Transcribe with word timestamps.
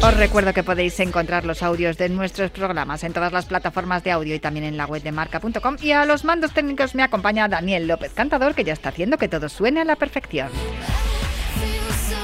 Os 0.00 0.16
recuerdo 0.16 0.54
que 0.54 0.62
podéis 0.62 0.98
encontrar 1.00 1.44
los 1.44 1.60
audios 1.64 1.98
de 1.98 2.08
nuestros 2.08 2.52
programas 2.52 3.02
en 3.02 3.12
todas 3.12 3.32
las 3.32 3.46
plataformas 3.46 4.04
de 4.04 4.12
audio 4.12 4.32
y 4.32 4.38
también 4.38 4.64
en 4.64 4.76
la 4.76 4.86
web 4.86 5.02
de 5.02 5.10
marca.com. 5.10 5.76
Y 5.82 5.90
a 5.90 6.04
los 6.04 6.24
mandos 6.24 6.52
técnicos 6.52 6.94
me 6.94 7.02
acompaña 7.02 7.48
Daniel 7.48 7.88
López 7.88 8.12
Cantador, 8.14 8.54
que 8.54 8.62
ya 8.62 8.72
está 8.72 8.90
haciendo 8.90 9.18
que 9.18 9.28
todo 9.28 9.48
suene 9.48 9.80
a 9.80 9.84
la 9.84 9.96
perfección. 9.96 10.50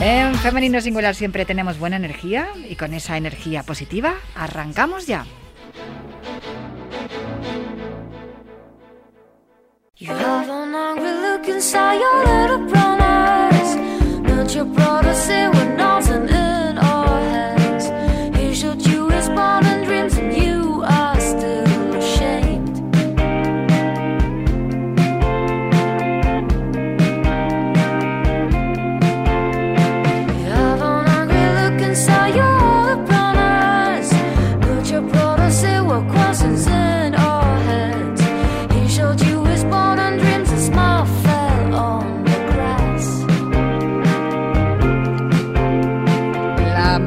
En 0.00 0.36
Femenino 0.36 0.80
Singular 0.80 1.16
siempre 1.16 1.44
tenemos 1.44 1.78
buena 1.78 1.96
energía 1.96 2.46
y 2.68 2.76
con 2.76 2.94
esa 2.94 3.16
energía 3.16 3.64
positiva 3.64 4.14
arrancamos 4.36 5.06
ya. 5.08 5.27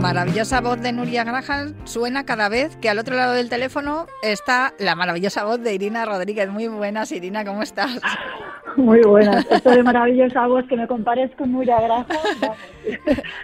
Maravillosa 0.02 0.62
voz 0.62 0.80
de 0.80 0.92
Nuria 0.92 1.24
Graham 1.24 1.74
suena 1.86 2.26
cada 2.26 2.50
vez 2.50 2.76
que 2.78 2.90
al 2.90 3.00
otro 3.00 3.16
lado 3.16 3.34
del 3.34 3.50
teléfono 3.50 4.08
está 4.22 4.74
la 4.80 4.96
maravillosa 4.96 5.44
voz 5.44 5.60
de 5.62 5.74
Irina 5.74 6.06
Rodríguez. 6.06 6.50
Muy 6.50 6.68
buenas, 6.68 7.12
Irina, 7.12 7.44
¿cómo 7.44 7.64
estás? 7.64 8.00
Muy 8.78 9.02
buenas. 9.02 9.46
Esto 9.50 9.72
de 9.72 9.84
maravillosa 9.84 10.46
voz 10.46 10.66
que 10.68 10.78
me 10.78 10.88
compares 10.88 11.32
con 11.36 11.52
Nuria 11.52 11.78
vamos. 11.80 12.06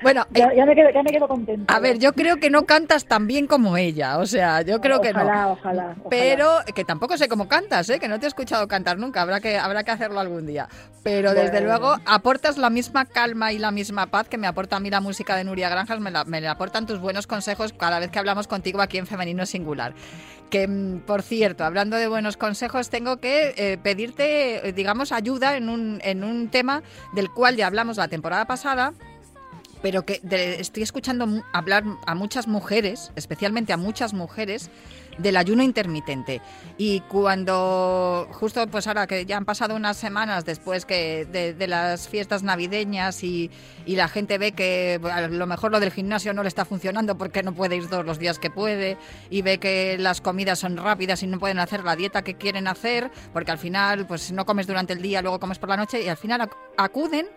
Bueno, 0.02 0.26
ya, 0.32 0.46
eh, 0.48 0.58
ya 0.58 0.66
me 0.66 0.76
quedo, 0.76 0.90
ya 0.92 1.04
me 1.04 1.12
quedo 1.12 1.28
contenta. 1.28 1.74
a 1.74 1.80
ver, 1.80 1.98
yo 1.98 2.14
creo 2.14 2.38
que 2.38 2.50
no 2.50 2.66
cantas 2.66 3.06
tan 3.06 3.28
bien 3.28 3.48
como 3.48 3.76
ella, 3.78 4.20
o 4.20 4.26
sea, 4.26 4.62
yo 4.62 4.80
creo 4.80 5.02
que 5.02 5.12
no. 5.12 5.24
Ojalá, 5.24 5.48
ojalá. 5.50 5.96
Pero 6.10 6.48
que 6.74 6.86
tampoco 6.86 7.18
sé 7.18 7.28
cómo 7.28 7.48
cantas, 7.48 7.90
¿eh? 7.90 8.00
que 8.00 8.08
no 8.08 8.20
te 8.20 8.26
he 8.26 8.30
escuchado 8.30 8.68
cantar 8.68 8.98
nunca, 8.98 9.22
habrá 9.22 9.42
que, 9.42 9.58
habrá 9.58 9.84
que 9.84 9.92
hacerlo 9.92 10.20
algún 10.20 10.46
día. 10.46 10.68
Pero 11.04 11.34
desde 11.34 11.62
luego 11.62 11.96
aportas 12.06 12.58
la 12.58 12.70
misma 12.70 13.06
calma 13.06 13.52
y 13.52 13.58
la 13.58 13.72
misma 13.72 14.08
paz 14.08 14.30
que 14.30 14.38
me 14.38 14.48
aporta 14.48 14.78
a 14.78 14.80
mí 14.80 14.90
la 14.90 15.02
música 15.02 15.36
de 15.36 15.44
Nuria 15.44 15.70
Granjas, 15.70 16.00
me 16.00 16.12
la, 16.12 16.24
me 16.24 16.40
la 16.40 16.52
aportan 16.52 16.86
tus 16.86 17.00
buenos 17.00 17.28
consejos 17.28 17.74
cada 17.74 18.00
vez 18.00 18.12
que 18.12 18.20
hablamos 18.20 18.48
contigo 18.48 18.82
aquí 18.82 18.98
en 18.98 19.08
Femenino 19.08 19.46
Singular. 19.46 19.94
Que, 20.54 20.68
mm, 20.68 21.00
por 21.08 21.24
cierto, 21.24 21.66
hablando 21.66 21.98
de 21.98 22.08
buenos 22.08 22.38
consejos, 22.38 22.92
tengo 22.92 23.18
que 23.18 23.56
eh, 23.58 23.80
pedirte, 23.82 24.68
eh, 24.70 24.72
digamos, 24.72 25.12
ayuda 25.12 25.58
en 25.58 25.68
un, 25.68 26.00
en 26.04 26.24
un 26.24 26.48
tema 26.50 26.84
del 27.16 27.32
cual 27.32 27.56
ya 27.56 27.66
hablamos 27.66 27.98
la 27.98 28.08
temporada 28.08 28.46
pasada, 28.46 28.94
pero 29.82 30.06
que 30.06 30.20
de- 30.22 30.62
estoy 30.62 30.84
escuchando 30.84 31.28
hablar 31.54 31.84
a 32.06 32.14
muchas 32.14 32.48
mujeres, 32.48 33.12
especialmente 33.16 33.74
a 33.74 33.78
muchas 33.78 34.14
mujeres, 34.14 34.70
del 35.18 35.38
ayuno 35.38 35.64
intermitente. 35.64 36.42
Y 36.78 37.02
cuando, 37.02 38.28
justo 38.32 38.66
pues 38.68 38.88
ahora 38.88 39.08
que 39.08 39.26
ya 39.26 39.38
han 39.38 39.46
pasado 39.46 39.76
unas 39.76 39.98
semanas 39.98 40.46
después 40.46 40.86
que 40.86 41.26
de, 41.26 41.68
las 41.68 42.08
fiestas 42.08 42.44
navideñas 42.44 43.24
y, 43.24 43.50
y 43.86 43.96
la 43.96 44.08
gente 44.08 44.38
ve 44.38 44.52
que 44.54 45.00
a 45.12 45.28
lo 45.28 45.46
mejor 45.48 45.72
lo 45.72 45.80
del 45.80 45.92
gimnasio 45.92 46.34
no 46.34 46.42
le 46.44 46.48
está 46.50 46.66
funcionando 46.66 47.18
porque 47.18 47.44
no 47.44 47.54
puede 47.54 47.76
ir 47.76 47.88
todos 47.90 48.06
los 48.06 48.20
días 48.20 48.40
que 48.40 48.50
puede 48.50 48.98
y 49.30 49.42
ve 49.42 49.60
que 49.60 49.98
las 50.00 50.22
comidas 50.22 50.60
son 50.60 50.78
rápidas 50.78 51.24
y 51.24 51.28
no 51.28 51.40
pueden 51.40 51.60
hacer 51.60 51.84
la 51.84 51.96
dieta 51.96 52.22
que 52.24 52.36
quieren 52.36 52.68
hacer 52.68 53.12
porque 53.32 53.52
al 53.52 53.58
final 53.58 54.06
pues 54.08 54.32
no 54.32 54.46
comes 54.46 54.68
durante 54.68 54.94
el 54.94 55.02
día, 55.02 55.22
luego 55.22 55.40
comes 55.40 55.60
por 55.60 55.70
la 55.70 55.78
noche 55.78 56.02
y 56.02 56.10
al 56.10 56.18
final 56.18 56.42
ac- 56.42 56.56
acuden 56.78 57.28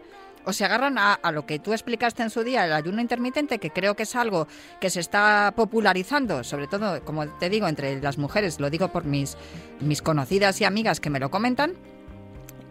o 0.46 0.52
se 0.52 0.64
agarran 0.64 0.96
a, 0.96 1.18
lo 1.32 1.44
que 1.44 1.58
tú 1.58 1.72
explicaste 1.72 2.22
en 2.22 2.30
su 2.30 2.44
día, 2.44 2.64
el 2.64 2.72
ayuno 2.72 3.00
intermitente, 3.00 3.58
que 3.58 3.70
creo 3.70 3.96
que 3.96 4.04
es 4.04 4.14
algo 4.14 4.46
que 4.80 4.90
se 4.90 5.00
está 5.00 5.52
popularizando, 5.56 6.44
sobre 6.44 6.68
todo, 6.68 7.04
como 7.04 7.26
te 7.26 7.50
digo, 7.50 7.66
entre 7.66 8.00
las 8.00 8.16
mujeres, 8.16 8.60
lo 8.60 8.70
digo 8.70 8.88
por 8.88 9.04
mis, 9.04 9.36
mis 9.80 10.02
conocidas 10.02 10.60
y 10.60 10.64
amigas 10.64 11.00
que 11.00 11.10
me 11.10 11.18
lo 11.18 11.30
comentan. 11.30 11.74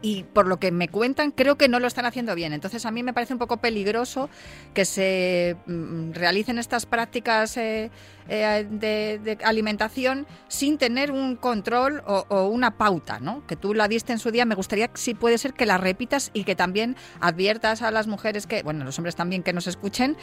Y 0.05 0.21
por 0.21 0.45
lo 0.45 0.57
que 0.59 0.71
me 0.71 0.87
cuentan, 0.87 1.31
creo 1.31 1.57
que 1.57 1.67
no 1.67 1.79
lo 1.79 1.87
están 1.87 2.05
haciendo 2.05 2.35
bien. 2.35 2.53
Entonces, 2.53 2.85
a 2.85 2.91
mí 2.91 3.01
me 3.01 3.11
parece 3.11 3.33
un 3.33 3.39
poco 3.39 3.57
peligroso 3.57 4.29
que 4.75 4.85
se 4.85 5.57
mm, 5.65 6.11
realicen 6.11 6.59
estas 6.59 6.85
prácticas 6.85 7.57
eh, 7.57 7.89
eh, 8.29 8.67
de, 8.69 9.39
alimentación 9.43 10.27
sin 10.47 10.77
tener 10.77 11.11
un 11.11 11.35
control 11.35 12.03
o, 12.05 12.23
o 12.29 12.45
una 12.49 12.77
pauta, 12.77 13.19
¿no? 13.19 13.47
Que 13.47 13.55
tú 13.55 13.73
la 13.73 13.87
diste 13.87 14.13
en 14.13 14.19
su 14.19 14.29
día. 14.29 14.45
Me 14.45 14.53
gustaría, 14.53 14.91
si 14.93 15.15
puede 15.15 15.39
ser, 15.39 15.55
que 15.55 15.65
la 15.65 15.79
repitas 15.79 16.29
y 16.33 16.43
que 16.43 16.55
también 16.55 16.95
adviertas 17.19 17.81
a 17.81 17.89
las 17.89 18.05
mujeres 18.05 18.45
que, 18.45 18.61
bueno, 18.61 18.85
los 18.85 18.99
hombres 18.99 19.15
también 19.15 19.41
que 19.41 19.53
nos 19.53 19.65
escuchen, 19.65 20.17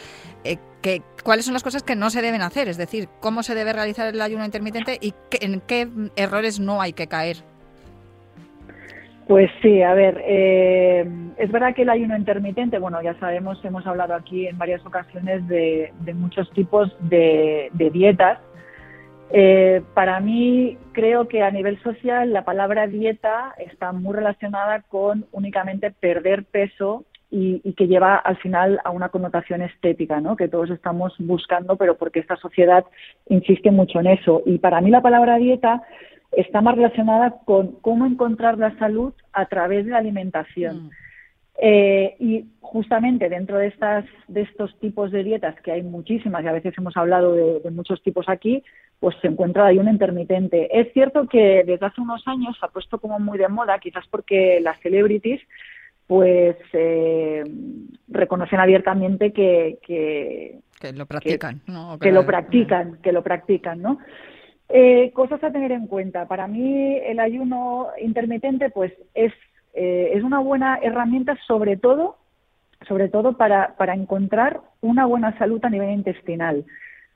eh, 0.44 0.58
que 0.80 1.02
cuáles 1.24 1.44
son 1.44 1.54
las 1.54 1.64
cosas 1.64 1.82
que 1.82 1.96
no 1.96 2.08
se 2.10 2.22
deben 2.22 2.42
hacer. 2.42 2.68
Es 2.68 2.76
decir, 2.76 3.08
cómo 3.18 3.42
se 3.42 3.56
debe 3.56 3.72
realizar 3.72 4.06
el 4.06 4.20
ayuno 4.22 4.44
intermitente 4.44 4.98
y 5.00 5.12
que- 5.28 5.38
en 5.40 5.60
qué 5.60 5.88
errores 6.14 6.60
no 6.60 6.80
hay 6.80 6.92
que 6.92 7.08
caer. 7.08 7.44
Pues 9.28 9.50
sí, 9.62 9.82
a 9.82 9.94
ver, 9.94 10.20
eh, 10.26 11.06
es 11.36 11.50
verdad 11.52 11.74
que 11.74 11.82
el 11.82 11.90
ayuno 11.90 12.16
intermitente, 12.16 12.78
bueno, 12.78 13.00
ya 13.02 13.14
sabemos, 13.20 13.64
hemos 13.64 13.86
hablado 13.86 14.14
aquí 14.14 14.46
en 14.48 14.58
varias 14.58 14.84
ocasiones 14.84 15.46
de, 15.46 15.92
muchos 16.14 16.50
tipos 16.50 16.94
de, 17.00 17.70
de 17.72 17.90
dietas. 17.90 18.38
Eh, 19.30 19.80
para 19.94 20.20
mí, 20.20 20.76
creo 20.92 21.28
que 21.28 21.42
a 21.42 21.50
nivel 21.50 21.80
social 21.82 22.32
la 22.32 22.44
palabra 22.44 22.86
dieta 22.86 23.54
está 23.58 23.92
muy 23.92 24.14
relacionada 24.14 24.82
con 24.82 25.26
únicamente 25.32 25.90
perder 25.90 26.44
peso 26.44 27.04
y, 27.30 27.62
y 27.64 27.72
que 27.74 27.86
lleva 27.86 28.16
al 28.16 28.36
final 28.38 28.80
a 28.84 28.90
una 28.90 29.08
connotación 29.08 29.62
estética, 29.62 30.20
¿no? 30.20 30.36
Que 30.36 30.48
todos 30.48 30.68
estamos 30.68 31.14
buscando, 31.18 31.76
pero 31.76 31.96
porque 31.96 32.20
esta 32.20 32.36
sociedad 32.36 32.84
insiste 33.28 33.70
mucho 33.70 34.00
en 34.00 34.08
eso. 34.08 34.42
Y 34.44 34.58
para 34.58 34.80
mí 34.80 34.90
la 34.90 35.00
palabra 35.00 35.38
dieta 35.38 35.82
está 36.32 36.60
más 36.60 36.76
relacionada 36.76 37.38
con 37.44 37.72
cómo 37.80 38.06
encontrar 38.06 38.58
la 38.58 38.76
salud 38.78 39.12
a 39.32 39.46
través 39.46 39.84
de 39.84 39.92
la 39.92 39.98
alimentación. 39.98 40.86
Mm. 40.86 40.90
Eh, 41.58 42.16
y 42.18 42.46
justamente 42.60 43.28
dentro 43.28 43.58
de 43.58 43.66
estas 43.66 44.06
de 44.26 44.40
estos 44.40 44.76
tipos 44.80 45.12
de 45.12 45.22
dietas 45.22 45.54
que 45.60 45.70
hay 45.70 45.82
muchísimas 45.82 46.42
y 46.42 46.48
a 46.48 46.52
veces 46.52 46.74
hemos 46.78 46.96
hablado 46.96 47.34
de, 47.34 47.60
de 47.60 47.70
muchos 47.70 48.02
tipos 48.02 48.26
aquí, 48.28 48.64
pues 48.98 49.14
se 49.20 49.28
encuentra 49.28 49.66
ahí 49.66 49.78
un 49.78 49.88
intermitente. 49.88 50.68
Es 50.80 50.92
cierto 50.92 51.28
que 51.28 51.62
desde 51.66 51.84
hace 51.86 52.00
unos 52.00 52.26
años 52.26 52.56
se 52.58 52.64
ha 52.64 52.70
puesto 52.70 52.98
como 52.98 53.18
muy 53.18 53.36
de 53.36 53.48
moda, 53.48 53.78
quizás 53.78 54.06
porque 54.10 54.60
las 54.60 54.80
celebrities 54.80 55.40
pues 56.06 56.56
eh, 56.72 57.42
reconocen 58.08 58.60
abiertamente 58.60 59.32
que, 59.32 59.78
que, 59.86 60.58
Que 60.80 60.92
lo 60.92 61.06
practican, 61.06 61.60
¿no? 61.66 61.98
que 61.98 62.12
lo 62.12 62.26
practican, 62.26 62.98
que 63.02 63.12
lo 63.12 63.22
practican, 63.22 63.80
¿no? 63.80 63.98
Eh, 64.74 65.10
cosas 65.12 65.44
a 65.44 65.52
tener 65.52 65.70
en 65.70 65.86
cuenta. 65.86 66.26
Para 66.26 66.46
mí 66.46 66.96
el 66.96 67.20
ayuno 67.20 67.88
intermitente, 68.00 68.70
pues 68.70 68.90
es 69.14 69.32
eh, 69.74 70.12
es 70.14 70.22
una 70.22 70.38
buena 70.40 70.78
herramienta, 70.82 71.36
sobre 71.46 71.76
todo, 71.76 72.16
sobre 72.88 73.08
todo 73.10 73.36
para 73.36 73.76
para 73.76 73.94
encontrar 73.94 74.60
una 74.80 75.04
buena 75.04 75.36
salud 75.36 75.62
a 75.62 75.68
nivel 75.68 75.90
intestinal. 75.90 76.64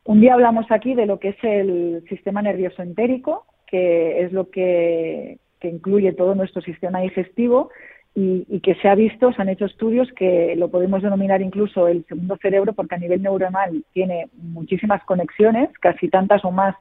Un 0.05 0.21
día 0.21 0.35
hablamos 0.35 0.71
aquí 0.71 0.95
de 0.95 1.07
lo 1.07 1.19
que 1.19 1.31
es 1.31 1.37
el 1.43 2.05
sistema 2.11 2.43
nervioso 2.43 2.83
entérico, 2.83 3.47
que 3.67 4.23
es 4.23 4.33
lo 4.33 4.51
que 4.51 5.39
que 5.59 5.69
incluye 5.69 6.13
todo 6.13 6.35
nuestro 6.35 6.61
sistema 6.61 7.01
digestivo 7.01 7.71
y, 8.15 8.61
que 8.61 8.75
se 8.77 8.89
ha 8.89 8.95
visto, 8.95 9.33
se 9.33 9.43
han 9.43 9.51
hecho 9.51 9.67
estudios 9.67 10.11
que 10.13 10.57
lo 10.57 10.71
podemos 10.71 11.03
denominar 11.03 11.43
incluso 11.43 11.87
el 11.87 12.05
segundo 12.07 12.39
cerebro 12.41 12.73
porque 12.73 12.95
a 12.95 12.99
nivel 12.99 13.23
neuronal 13.23 13.85
tiene 13.93 14.29
muchísimas 14.33 15.05
conexiones, 15.05 15.69
casi 15.81 16.09
tantas 16.09 16.43
o 16.45 16.51
más 16.51 16.75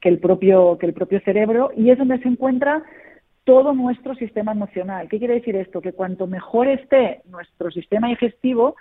que 0.00 0.08
el 0.08 0.18
propio, 0.18 0.78
que 0.78 0.86
el 0.86 0.94
propio 0.94 1.20
cerebro, 1.20 1.70
y 1.76 1.90
es 1.90 1.98
donde 1.98 2.18
se 2.20 2.28
encuentra 2.28 2.82
todo 3.44 3.72
nuestro 3.72 4.14
sistema 4.14 4.52
emocional. 4.52 5.08
¿Qué 5.08 5.18
quiere 5.18 5.34
decir 5.34 5.56
esto? 5.56 5.80
Que 5.80 5.92
cuanto 5.92 6.26
mejor 6.26 6.68
esté 6.68 7.22
nuestro 7.30 7.70
sistema 7.70 8.08
digestivo, 8.08 8.76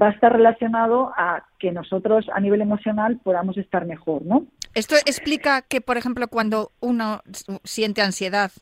va 0.00 0.08
a 0.08 0.10
estar 0.10 0.32
relacionado 0.32 1.12
a 1.16 1.44
que 1.58 1.72
nosotros 1.72 2.26
a 2.32 2.40
nivel 2.40 2.60
emocional 2.60 3.18
podamos 3.24 3.56
estar 3.56 3.86
mejor, 3.86 4.22
¿no? 4.22 4.46
Esto 4.74 4.94
explica 5.06 5.62
que, 5.62 5.80
por 5.80 5.96
ejemplo, 5.96 6.28
cuando 6.28 6.70
uno 6.80 7.22
siente 7.64 8.02
ansiedad, 8.02 8.52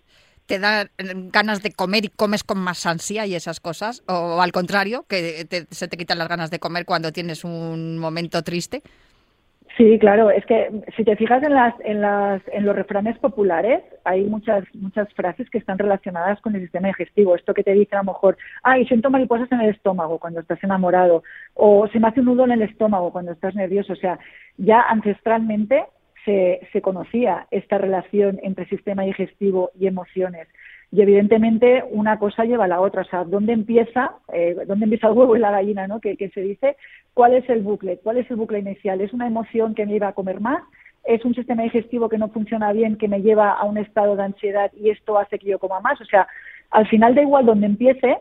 te 0.46 0.58
da 0.58 0.88
ganas 0.96 1.62
de 1.62 1.72
comer 1.72 2.06
y 2.06 2.08
comes 2.08 2.44
con 2.44 2.58
más 2.58 2.87
ansia 2.87 3.26
y 3.26 3.34
esas 3.34 3.60
cosas, 3.60 4.02
o 4.06 4.40
al 4.40 4.52
contrario, 4.52 5.05
que 5.06 5.46
se 5.70 5.88
te 5.88 5.96
quitan 5.99 6.19
las 6.19 6.28
ganas 6.28 6.50
de 6.50 6.58
comer 6.58 6.87
cuando 6.87 7.12
tienes 7.12 7.44
un 7.44 7.99
momento 7.99 8.43
triste. 8.43 8.82
Sí, 9.76 9.99
claro, 9.99 10.31
es 10.31 10.44
que 10.47 10.70
si 10.97 11.05
te 11.05 11.15
fijas 11.15 11.43
en 11.43 11.55
las, 11.55 11.75
en 11.81 12.00
las, 12.00 12.43
en 12.53 12.65
los 12.65 12.75
refranes 12.75 13.17
populares, 13.19 13.82
hay 14.05 14.25
muchas, 14.25 14.65
muchas 14.75 15.12
frases 15.15 15.49
que 15.50 15.59
están 15.59 15.79
relacionadas 15.79 16.41
con 16.41 16.55
el 16.55 16.62
sistema 16.62 16.88
digestivo. 16.88 17.37
Esto 17.37 17.55
que 17.55 17.62
te 17.62 17.75
dice 17.75 17.94
a 17.94 17.99
lo 17.99 18.12
mejor, 18.12 18.37
ay, 18.62 18.87
siento 18.87 19.11
mariposas 19.11 19.50
en 19.53 19.61
el 19.61 19.70
estómago 19.70 20.19
cuando 20.19 20.41
estás 20.41 20.62
enamorado, 20.65 21.23
o 21.55 21.87
se 21.88 22.00
me 22.00 22.09
hace 22.09 22.20
un 22.20 22.26
nudo 22.26 22.44
en 22.44 22.53
el 22.53 22.62
estómago 22.62 23.12
cuando 23.12 23.32
estás 23.32 23.55
nervioso. 23.55 23.93
O 23.93 23.97
sea, 23.97 24.19
ya 24.56 24.81
ancestralmente 24.81 25.85
se, 26.25 26.61
se 26.73 26.82
conocía 26.82 27.47
esta 27.50 27.79
relación 27.79 28.41
entre 28.43 28.67
sistema 28.67 29.03
digestivo 29.03 29.70
y 29.79 29.87
emociones. 29.87 30.49
Y 30.90 31.02
evidentemente 31.02 31.85
una 31.90 32.19
cosa 32.19 32.44
lleva 32.44 32.64
a 32.64 32.69
la 32.69 32.81
otra. 32.81 33.02
O 33.02 33.05
sea, 33.05 33.25
¿dónde 33.25 33.52
empieza, 33.52 34.17
eh, 34.32 34.56
dónde 34.67 34.85
empieza 34.85 35.08
el 35.08 35.17
huevo 35.17 35.37
y 35.37 35.40
la 35.40 35.50
gallina, 35.50 35.87
¿no? 35.87 36.00
Que, 36.00 36.17
que 36.17 36.31
se 36.31 36.40
dice, 36.40 36.76
¿cuál 37.14 37.35
es 37.35 37.49
el 37.50 37.62
bucle? 37.62 37.99
¿Cuál 38.02 38.19
es 38.19 38.31
el 38.31 38.37
bucle 38.37 38.61
inicial? 38.61 39.00
¿Es 39.00 39.12
una 39.12 39.26
emoción 39.26 39.75
que 39.75 39.85
me 39.85 39.93
lleva 39.93 40.08
a 40.08 40.14
comer 40.14 40.40
más? 40.40 40.62
¿Es 41.05 41.25
un 41.25 41.35
sistema 41.35 41.62
digestivo 41.62 42.08
que 42.08 42.19
no 42.19 42.29
funciona 42.29 42.73
bien, 42.73 42.96
que 42.96 43.08
me 43.08 43.23
lleva 43.23 43.52
a 43.52 43.64
un 43.64 43.79
estado 43.79 44.17
de 44.17 44.25
ansiedad 44.25 44.70
y 44.75 44.90
esto 44.90 45.19
hace 45.19 45.38
que 45.38 45.49
yo 45.49 45.58
coma 45.58 45.81
más? 45.81 46.00
O 46.00 46.05
sea, 46.05 46.26
al 46.70 46.87
final 46.88 47.14
da 47.14 47.23
igual 47.23 47.46
dónde 47.46 47.67
empiece, 47.67 48.19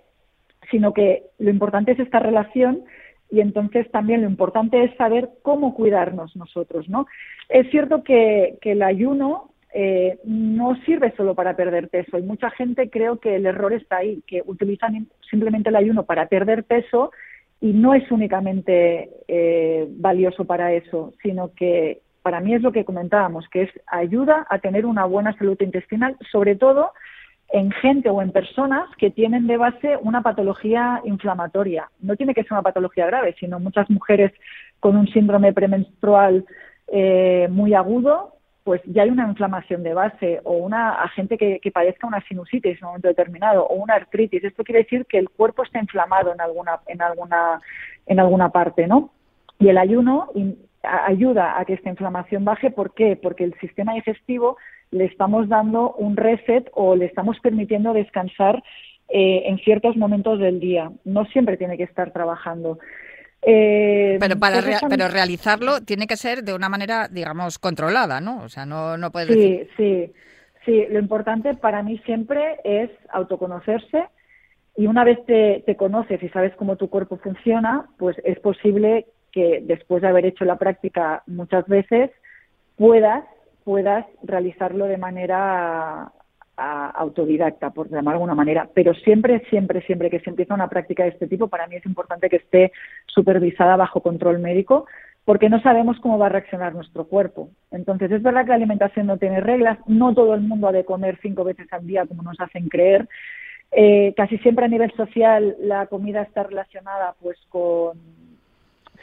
sino 0.71 0.93
que 0.93 1.23
lo 1.39 1.49
importante 1.49 1.93
es 1.93 1.99
esta 1.99 2.19
relación 2.19 2.83
y 3.29 3.41
entonces 3.41 3.89
también 3.91 4.21
lo 4.21 4.29
importante 4.29 4.83
es 4.83 4.95
saber 4.95 5.29
cómo 5.41 5.73
cuidarnos 5.73 6.35
nosotros, 6.35 6.87
¿no? 6.87 7.07
Es 7.49 7.69
cierto 7.71 8.03
que, 8.03 8.57
que 8.61 8.71
el 8.71 8.81
ayuno 8.81 9.51
eh, 9.79 10.17
no 10.23 10.75
sirve 10.87 11.13
solo 11.15 11.35
para 11.35 11.55
perder 11.55 11.89
peso. 11.89 12.17
Y 12.17 12.23
mucha 12.23 12.49
gente 12.49 12.89
creo 12.89 13.19
que 13.19 13.35
el 13.35 13.45
error 13.45 13.71
está 13.73 13.97
ahí, 13.97 14.23
que 14.25 14.41
utilizan 14.43 15.07
simplemente 15.29 15.69
el 15.69 15.75
ayuno 15.75 16.03
para 16.03 16.25
perder 16.25 16.63
peso 16.63 17.11
y 17.61 17.73
no 17.73 17.93
es 17.93 18.09
únicamente 18.09 19.11
eh, 19.27 19.85
valioso 19.87 20.45
para 20.45 20.73
eso, 20.73 21.13
sino 21.21 21.53
que 21.53 22.01
para 22.23 22.39
mí 22.39 22.55
es 22.55 22.63
lo 22.63 22.71
que 22.71 22.85
comentábamos, 22.85 23.47
que 23.49 23.63
es 23.63 23.69
ayuda 23.85 24.47
a 24.49 24.57
tener 24.57 24.83
una 24.87 25.05
buena 25.05 25.37
salud 25.37 25.57
intestinal, 25.61 26.17
sobre 26.31 26.55
todo 26.55 26.89
en 27.49 27.69
gente 27.69 28.09
o 28.09 28.23
en 28.23 28.31
personas 28.31 28.89
que 28.97 29.11
tienen 29.11 29.45
de 29.45 29.57
base 29.57 29.95
una 30.01 30.23
patología 30.23 31.01
inflamatoria. 31.05 31.87
No 32.01 32.15
tiene 32.15 32.33
que 32.33 32.41
ser 32.41 32.53
una 32.53 32.63
patología 32.63 33.05
grave, 33.05 33.35
sino 33.39 33.59
muchas 33.59 33.87
mujeres 33.91 34.31
con 34.79 34.97
un 34.97 35.07
síndrome 35.09 35.53
premenstrual 35.53 36.45
eh, 36.87 37.47
muy 37.51 37.75
agudo 37.75 38.36
pues 38.67 38.81
ya 38.83 39.03
hay 39.03 39.09
una 39.09 39.25
inflamación 39.25 39.81
de 39.81 39.93
base 39.93 40.41
o 40.43 40.57
una 40.57 41.01
agente 41.01 41.37
que, 41.37 41.61
que 41.61 41.71
padezca 41.71 42.05
una 42.05 42.19
sinusitis 42.27 42.77
en 42.77 42.83
un 42.83 42.89
momento 42.89 43.07
determinado 43.07 43.65
o 43.65 43.75
una 43.75 43.93
artritis. 43.93 44.43
Esto 44.43 44.65
quiere 44.65 44.83
decir 44.83 45.05
que 45.05 45.19
el 45.19 45.29
cuerpo 45.29 45.63
está 45.63 45.79
inflamado 45.79 46.33
en 46.33 46.41
alguna, 46.41 46.81
en 46.87 47.01
alguna, 47.01 47.61
en 48.07 48.19
alguna 48.19 48.49
parte, 48.49 48.85
¿no? 48.85 49.11
Y 49.57 49.69
el 49.69 49.77
ayuno 49.77 50.33
ayuda 50.83 51.57
a 51.57 51.63
que 51.63 51.75
esta 51.75 51.89
inflamación 51.89 52.43
baje. 52.43 52.69
¿Por 52.69 52.93
qué? 52.93 53.15
Porque 53.15 53.45
el 53.45 53.53
sistema 53.61 53.93
digestivo 53.93 54.57
le 54.91 55.05
estamos 55.05 55.47
dando 55.47 55.93
un 55.93 56.17
reset 56.17 56.69
o 56.73 56.97
le 56.97 57.05
estamos 57.05 57.39
permitiendo 57.39 57.93
descansar 57.93 58.61
eh, 59.07 59.43
en 59.45 59.59
ciertos 59.59 59.95
momentos 59.95 60.39
del 60.39 60.59
día. 60.59 60.91
No 61.05 61.23
siempre 61.27 61.55
tiene 61.55 61.77
que 61.77 61.83
estar 61.83 62.11
trabajando. 62.11 62.79
Eh, 63.49 64.17
pero 64.19 64.37
para 64.37 64.61
pero 64.89 65.07
realizarlo 65.07 65.79
tiene 65.79 66.05
que 66.05 66.17
ser 66.17 66.43
de 66.43 66.53
una 66.53 66.67
manera, 66.67 67.07
digamos, 67.07 67.59
controlada, 67.59 68.19
¿no? 68.19 68.43
O 68.43 68.49
sea, 68.49 68.65
no, 68.65 68.97
no 68.97 69.09
puedes 69.09 69.29
sí, 69.29 69.65
Sí, 69.77 70.11
sí. 70.65 70.85
Lo 70.89 70.99
importante 70.99 71.53
para 71.53 71.81
mí 71.81 71.97
siempre 71.99 72.57
es 72.65 72.91
autoconocerse 73.09 74.03
y 74.75 74.87
una 74.87 75.05
vez 75.05 75.25
te, 75.25 75.63
te 75.65 75.77
conoces 75.77 76.21
y 76.21 76.27
sabes 76.27 76.53
cómo 76.57 76.75
tu 76.75 76.89
cuerpo 76.89 77.19
funciona, 77.23 77.85
pues 77.97 78.17
es 78.25 78.37
posible 78.41 79.05
que 79.31 79.61
después 79.63 80.01
de 80.01 80.09
haber 80.09 80.25
hecho 80.25 80.43
la 80.43 80.57
práctica 80.57 81.23
muchas 81.25 81.65
veces 81.67 82.11
puedas 82.75 83.23
puedas 83.63 84.05
realizarlo 84.23 84.87
de 84.87 84.97
manera 84.97 86.11
autodidacta, 86.57 87.69
por 87.69 87.89
llamar 87.89 88.15
alguna 88.15 88.35
manera, 88.35 88.67
pero 88.73 88.93
siempre, 88.93 89.43
siempre, 89.49 89.81
siempre 89.81 90.09
que 90.09 90.19
se 90.19 90.29
empieza 90.29 90.55
una 90.55 90.69
práctica 90.69 91.03
de 91.03 91.09
este 91.09 91.27
tipo, 91.27 91.47
para 91.47 91.67
mí 91.67 91.75
es 91.75 91.85
importante 91.85 92.29
que 92.29 92.37
esté 92.37 92.71
supervisada 93.05 93.75
bajo 93.75 94.01
control 94.01 94.39
médico, 94.39 94.85
porque 95.23 95.49
no 95.49 95.61
sabemos 95.61 95.99
cómo 95.99 96.17
va 96.17 96.27
a 96.27 96.29
reaccionar 96.29 96.73
nuestro 96.73 97.05
cuerpo. 97.05 97.49
Entonces, 97.69 98.11
es 98.11 98.23
verdad 98.23 98.43
que 98.43 98.49
la 98.49 98.55
alimentación 98.55 99.07
no 99.07 99.17
tiene 99.17 99.41
reglas, 99.41 99.77
no 99.85 100.13
todo 100.13 100.33
el 100.33 100.41
mundo 100.41 100.67
ha 100.67 100.71
de 100.71 100.85
comer 100.85 101.19
cinco 101.21 101.43
veces 101.43 101.67
al 101.71 101.85
día 101.85 102.05
como 102.05 102.23
nos 102.23 102.39
hacen 102.39 102.69
creer. 102.69 103.07
Eh, 103.71 104.13
casi 104.15 104.37
siempre 104.37 104.65
a 104.65 104.69
nivel 104.69 104.91
social 104.93 105.57
la 105.59 105.87
comida 105.87 106.21
está 106.21 106.43
relacionada 106.43 107.13
pues 107.21 107.37
con 107.49 107.99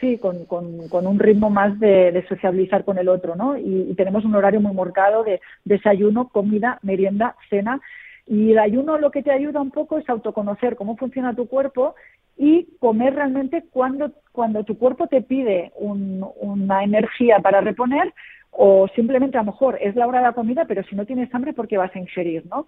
sí, 0.05 0.17
con, 0.19 0.45
con, 0.45 1.07
un 1.07 1.19
ritmo 1.19 1.49
más 1.49 1.79
de, 1.79 2.23
sociabilizar 2.29 2.85
con 2.85 2.97
el 2.99 3.09
otro, 3.09 3.35
¿no? 3.35 3.57
Y, 3.57 3.93
tenemos 3.95 4.23
un 4.23 4.35
horario 4.35 4.61
muy 4.61 4.73
marcado 4.73 5.23
de 5.23 5.41
desayuno, 5.63 6.29
comida, 6.29 6.79
merienda, 6.83 7.35
cena. 7.49 7.81
Y 8.27 8.51
el 8.51 8.59
ayuno 8.59 8.97
lo 8.97 9.11
que 9.11 9.23
te 9.23 9.31
ayuda 9.31 9.61
un 9.61 9.71
poco 9.71 9.97
es 9.97 10.07
autoconocer 10.09 10.75
cómo 10.75 10.95
funciona 10.97 11.35
tu 11.35 11.47
cuerpo 11.47 11.95
y 12.37 12.67
comer 12.79 13.15
realmente 13.15 13.65
cuando, 13.71 14.11
cuando 14.31 14.63
tu 14.63 14.77
cuerpo 14.77 15.07
te 15.07 15.21
pide 15.21 15.71
una 15.79 16.83
energía 16.83 17.39
para 17.39 17.61
reponer 17.61 18.13
o 18.51 18.87
simplemente 18.95 19.37
a 19.37 19.41
lo 19.41 19.51
mejor 19.51 19.77
es 19.81 19.95
la 19.95 20.07
hora 20.07 20.19
de 20.19 20.25
la 20.25 20.33
comida, 20.33 20.65
pero 20.65 20.83
si 20.83 20.95
no 20.95 21.05
tienes 21.05 21.33
hambre, 21.33 21.53
porque 21.53 21.77
vas 21.77 21.95
a 21.95 21.99
ingerir, 21.99 22.45
¿no? 22.47 22.67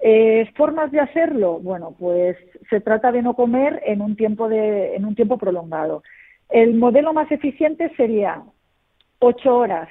Eh, 0.00 0.50
formas 0.56 0.90
de 0.92 1.00
hacerlo, 1.00 1.58
bueno, 1.58 1.94
pues 1.98 2.36
se 2.68 2.80
trata 2.80 3.12
de 3.12 3.22
no 3.22 3.34
comer 3.34 3.82
en 3.86 4.02
un 4.02 4.16
tiempo 4.16 4.48
de, 4.48 4.96
en 4.96 5.04
un 5.04 5.14
tiempo 5.14 5.38
prolongado. 5.38 6.02
El 6.48 6.74
modelo 6.74 7.12
más 7.12 7.30
eficiente 7.30 7.92
sería 7.96 8.42
ocho 9.18 9.56
horas. 9.56 9.88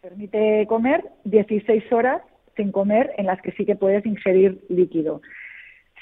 Permite 0.00 0.66
comer 0.68 1.04
16 1.24 1.92
horas 1.92 2.22
sin 2.56 2.72
comer 2.72 3.12
en 3.16 3.26
las 3.26 3.40
que 3.40 3.52
sí 3.52 3.64
que 3.64 3.76
puedes 3.76 4.04
ingerir 4.04 4.60
líquido. 4.68 5.20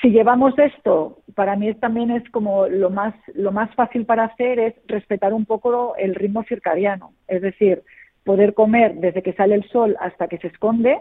Si 0.00 0.10
llevamos 0.10 0.58
esto, 0.58 1.18
para 1.34 1.56
mí 1.56 1.72
también 1.74 2.10
es 2.10 2.28
como 2.30 2.66
lo 2.66 2.90
más, 2.90 3.14
lo 3.34 3.52
más 3.52 3.74
fácil 3.74 4.04
para 4.04 4.24
hacer 4.24 4.58
es 4.58 4.74
respetar 4.86 5.32
un 5.32 5.46
poco 5.46 5.96
el 5.96 6.14
ritmo 6.14 6.44
circadiano, 6.44 7.12
es 7.28 7.40
decir, 7.40 7.82
poder 8.24 8.52
comer 8.54 8.96
desde 8.96 9.22
que 9.22 9.32
sale 9.32 9.54
el 9.54 9.66
sol 9.70 9.96
hasta 10.00 10.28
que 10.28 10.38
se 10.38 10.48
esconde 10.48 10.98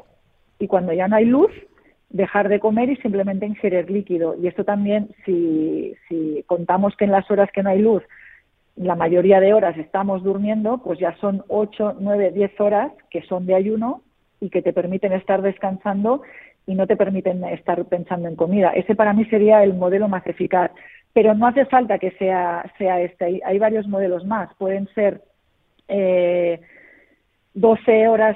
y 0.60 0.68
cuando 0.68 0.94
ya 0.94 1.08
no 1.08 1.18
hay 1.18 1.26
luz, 1.26 1.52
dejar 2.10 2.50
de 2.50 2.60
comer 2.60 2.90
y 2.90 2.96
simplemente 2.98 3.46
ingerir 3.46 3.90
líquido. 3.90 4.36
Y 4.42 4.48
esto 4.48 4.64
también, 4.64 5.10
si, 5.26 5.96
si 6.08 6.44
contamos 6.48 6.96
que 6.96 7.06
en 7.06 7.12
las 7.12 7.30
horas 7.30 7.52
que 7.52 7.64
no 7.64 7.70
hay 7.70 7.80
luz, 7.80 8.04
la 8.76 8.96
mayoría 8.96 9.40
de 9.40 9.54
horas 9.54 9.78
estamos 9.78 10.24
durmiendo, 10.24 10.80
pues 10.80 11.00
ya 11.00 11.16
son 11.18 11.44
8, 11.48 11.98
9, 12.00 12.32
10 12.32 12.60
horas 12.60 12.92
que 13.10 13.22
son 13.24 13.46
de 13.46 13.56
ayuno 13.56 14.02
y 14.40 14.50
que 14.50 14.62
te 14.62 14.74
permiten 14.74 15.14
estar 15.14 15.42
descansando 15.42 16.22
y 16.68 16.76
no 16.76 16.88
te 16.88 16.98
permiten 16.98 17.44
estar 17.46 17.84
pensando 17.86 18.28
en 18.28 18.36
comida. 18.36 18.72
Ese 18.72 18.96
para 18.96 19.14
mí 19.14 19.26
sería 19.26 19.64
el 19.64 19.74
modelo 19.74 20.08
más 20.08 20.26
eficaz. 20.28 20.72
Pero 21.14 21.34
no 21.34 21.48
hace 21.48 21.66
falta 21.66 21.98
que 21.98 22.12
sea, 22.12 22.70
sea 22.78 23.00
este. 23.00 23.42
Hay, 23.46 23.60
varios 23.60 23.88
modelos 23.88 24.26
más. 24.26 24.54
Pueden 24.56 24.88
ser 24.94 25.22
eh, 25.88 26.60
12 27.54 28.08
horas 28.10 28.36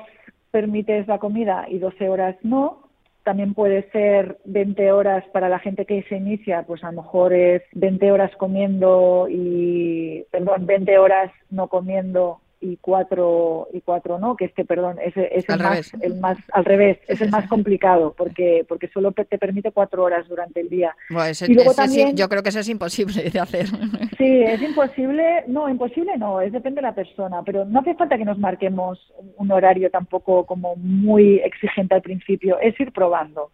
permites 0.51 1.07
la 1.07 1.19
comida 1.19 1.65
y 1.67 1.79
12 1.79 2.09
horas 2.09 2.35
no, 2.41 2.88
también 3.29 3.53
puede 3.53 3.87
ser 3.91 4.39
20 4.45 4.91
horas 4.91 5.23
para 5.31 5.49
la 5.49 5.59
gente 5.59 5.85
que 5.85 6.01
se 6.09 6.15
inicia, 6.15 6.63
pues 6.63 6.83
a 6.83 6.91
lo 6.91 7.03
mejor 7.03 7.31
es 7.31 7.61
20 7.73 8.11
horas 8.11 8.35
comiendo 8.37 9.27
y, 9.29 10.25
perdón, 10.31 10.65
20 10.65 10.97
horas 10.97 11.31
no 11.51 11.67
comiendo 11.67 12.41
y 12.61 12.77
cuatro 12.77 13.67
y 13.73 13.81
cuatro 13.81 14.19
no, 14.19 14.35
que 14.35 14.45
este, 14.45 14.65
perdón, 14.65 14.97
es, 15.03 15.15
es 15.15 15.47
el, 15.47 15.59
más, 15.59 15.93
el 16.01 16.19
más 16.19 16.37
al 16.51 16.65
revés, 16.65 16.97
es 17.07 17.21
el 17.21 17.29
más 17.29 17.47
complicado 17.47 18.13
porque 18.17 18.65
porque 18.67 18.87
solo 18.89 19.11
te 19.11 19.37
permite 19.37 19.71
cuatro 19.71 20.03
horas 20.03 20.27
durante 20.27 20.59
el 20.59 20.69
día. 20.69 20.95
y 21.09 21.53
luego 21.53 21.73
también, 21.73 22.15
yo 22.15 22.27
creo 22.27 22.43
que 22.43 22.49
eso 22.49 22.59
es 22.59 22.69
imposible 22.69 23.29
de 23.29 23.39
hacer. 23.39 23.67
Sí, 24.17 24.43
es 24.43 24.61
imposible, 24.61 25.45
no, 25.47 25.69
imposible 25.69 26.17
no, 26.17 26.41
es 26.41 26.51
depende 26.51 26.81
de 26.81 26.87
la 26.87 26.95
persona, 26.95 27.41
pero 27.45 27.63
no 27.63 27.79
hace 27.79 27.95
falta 27.95 28.17
que 28.17 28.25
nos 28.25 28.37
marquemos 28.37 28.99
un 29.37 29.51
horario 29.51 29.89
tampoco 29.89 30.45
como 30.45 30.75
muy 30.75 31.37
exigente 31.37 31.95
al 31.95 32.01
principio, 32.01 32.59
es 32.59 32.77
ir 32.79 32.91
probando. 32.91 33.51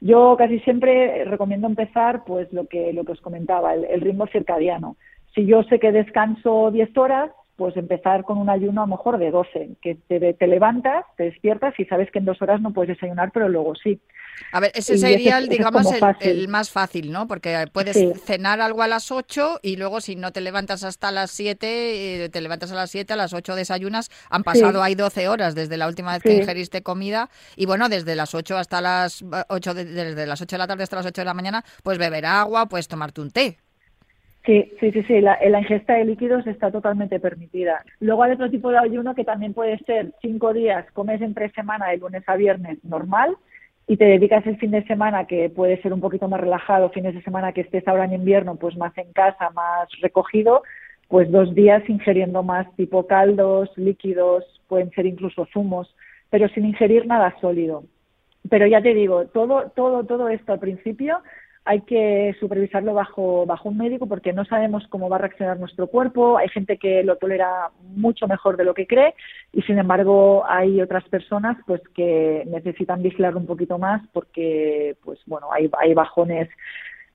Yo 0.00 0.36
casi 0.36 0.60
siempre 0.60 1.24
recomiendo 1.24 1.66
empezar, 1.66 2.24
pues 2.24 2.52
lo 2.52 2.66
que, 2.66 2.92
lo 2.92 3.04
que 3.04 3.12
os 3.12 3.20
comentaba, 3.20 3.74
el, 3.74 4.00
ritmo 4.00 4.26
circadiano. 4.26 4.96
Si 5.34 5.46
yo 5.46 5.62
sé 5.64 5.78
que 5.78 5.92
descanso 5.92 6.70
10 6.70 6.96
horas, 6.96 7.30
pues 7.56 7.76
empezar 7.76 8.24
con 8.24 8.38
un 8.38 8.50
ayuno 8.50 8.82
a 8.82 8.86
lo 8.86 8.96
mejor 8.96 9.18
de 9.18 9.30
12, 9.30 9.70
que 9.80 9.94
te, 9.94 10.34
te 10.34 10.46
levantas, 10.46 11.04
te 11.16 11.24
despiertas 11.24 11.74
y 11.78 11.84
sabes 11.86 12.10
que 12.10 12.18
en 12.18 12.26
dos 12.26 12.40
horas 12.42 12.60
no 12.60 12.72
puedes 12.72 12.96
desayunar, 12.96 13.30
pero 13.32 13.48
luego 13.48 13.74
sí. 13.74 14.00
A 14.52 14.60
ver, 14.60 14.70
ese 14.74 14.98
sería, 14.98 15.38
el, 15.38 15.48
digamos, 15.48 15.86
el, 16.20 16.48
más 16.48 16.70
fácil, 16.70 17.10
¿no? 17.10 17.26
Porque 17.26 17.66
puedes 17.72 17.96
cenar 18.24 18.60
algo 18.60 18.82
a 18.82 18.88
las 18.88 19.10
8 19.10 19.60
y 19.62 19.76
luego 19.76 20.00
si 20.00 20.16
no 20.16 20.32
te 20.32 20.40
levantas 20.40 20.84
hasta 20.84 21.10
las 21.10 21.30
7, 21.30 22.24
eh, 22.24 22.28
te 22.28 22.40
levantas 22.40 22.70
a 22.72 22.74
las 22.74 22.90
7, 22.90 23.12
a 23.12 23.16
las 23.16 23.32
8 23.32 23.54
desayunas, 23.54 24.10
han 24.30 24.42
pasado 24.42 24.82
ahí 24.82 24.94
12 24.94 25.28
horas 25.28 25.54
desde 25.54 25.76
la 25.76 25.88
última 25.88 26.12
vez 26.12 26.22
que 26.22 26.34
ingeriste 26.34 26.82
comida 26.82 27.30
y 27.56 27.66
bueno, 27.66 27.88
desde 27.88 28.14
las 28.14 28.34
8 28.34 28.56
hasta 28.56 28.80
las 28.80 29.24
8, 29.48 29.74
desde 29.74 30.26
las 30.26 30.40
8 30.40 30.56
de 30.56 30.58
la 30.58 30.66
tarde 30.66 30.82
hasta 30.82 30.96
las 30.96 31.06
8 31.06 31.22
de 31.22 31.24
la 31.24 31.34
mañana, 31.34 31.64
pues 31.82 31.98
beber 31.98 32.26
agua, 32.26 32.66
puedes 32.66 32.88
tomarte 32.88 33.20
un 33.20 33.30
té. 33.30 33.58
Sí, 34.46 34.72
sí, 34.78 34.92
sí, 34.92 35.02
sí. 35.02 35.20
La, 35.20 35.38
la, 35.44 35.58
ingesta 35.58 35.94
de 35.94 36.04
líquidos 36.04 36.46
está 36.46 36.70
totalmente 36.70 37.18
permitida. 37.18 37.84
Luego 37.98 38.22
hay 38.22 38.32
otro 38.32 38.48
tipo 38.48 38.70
de 38.70 38.78
ayuno 38.78 39.14
que 39.16 39.24
también 39.24 39.52
puede 39.52 39.76
ser 39.78 40.12
cinco 40.22 40.52
días, 40.52 40.86
comes 40.92 41.20
entre 41.20 41.50
semana 41.50 41.88
de 41.88 41.98
lunes 41.98 42.22
a 42.28 42.36
viernes 42.36 42.78
normal 42.84 43.36
y 43.88 43.96
te 43.96 44.04
dedicas 44.04 44.46
el 44.46 44.56
fin 44.58 44.70
de 44.70 44.84
semana, 44.84 45.26
que 45.26 45.50
puede 45.50 45.82
ser 45.82 45.92
un 45.92 46.00
poquito 46.00 46.28
más 46.28 46.40
relajado, 46.40 46.90
fines 46.90 47.14
de 47.14 47.22
semana 47.22 47.52
que 47.52 47.62
estés 47.62 47.86
ahora 47.88 48.04
en 48.04 48.14
invierno, 48.14 48.54
pues 48.54 48.76
más 48.76 48.96
en 48.98 49.12
casa, 49.12 49.50
más 49.50 49.88
recogido, 50.00 50.62
pues 51.08 51.30
dos 51.30 51.54
días 51.54 51.82
ingiriendo 51.88 52.42
más 52.44 52.72
tipo 52.76 53.06
caldos, 53.06 53.70
líquidos, 53.76 54.44
pueden 54.68 54.90
ser 54.90 55.06
incluso 55.06 55.46
zumos, 55.52 55.92
pero 56.30 56.48
sin 56.48 56.66
ingerir 56.66 57.06
nada 57.06 57.34
sólido. 57.40 57.84
Pero 58.48 58.66
ya 58.66 58.80
te 58.80 58.94
digo, 58.94 59.26
todo, 59.26 59.72
todo, 59.74 60.04
todo 60.04 60.28
esto 60.28 60.52
al 60.52 60.60
principio 60.60 61.18
hay 61.66 61.80
que 61.80 62.34
supervisarlo 62.38 62.94
bajo, 62.94 63.44
bajo 63.44 63.68
un 63.68 63.76
médico 63.76 64.06
porque 64.06 64.32
no 64.32 64.44
sabemos 64.44 64.86
cómo 64.88 65.08
va 65.08 65.16
a 65.16 65.18
reaccionar 65.18 65.58
nuestro 65.58 65.88
cuerpo. 65.88 66.38
Hay 66.38 66.48
gente 66.48 66.78
que 66.78 67.02
lo 67.02 67.16
tolera 67.16 67.70
mucho 67.96 68.28
mejor 68.28 68.56
de 68.56 68.64
lo 68.64 68.72
que 68.72 68.86
cree 68.86 69.14
y, 69.52 69.62
sin 69.62 69.78
embargo, 69.78 70.44
hay 70.48 70.80
otras 70.80 71.02
personas 71.08 71.56
pues 71.66 71.82
que 71.94 72.44
necesitan 72.46 73.02
vigilar 73.02 73.36
un 73.36 73.46
poquito 73.46 73.78
más 73.78 74.00
porque, 74.12 74.96
pues 75.04 75.18
bueno, 75.26 75.52
hay, 75.52 75.68
hay 75.78 75.92
bajones 75.92 76.48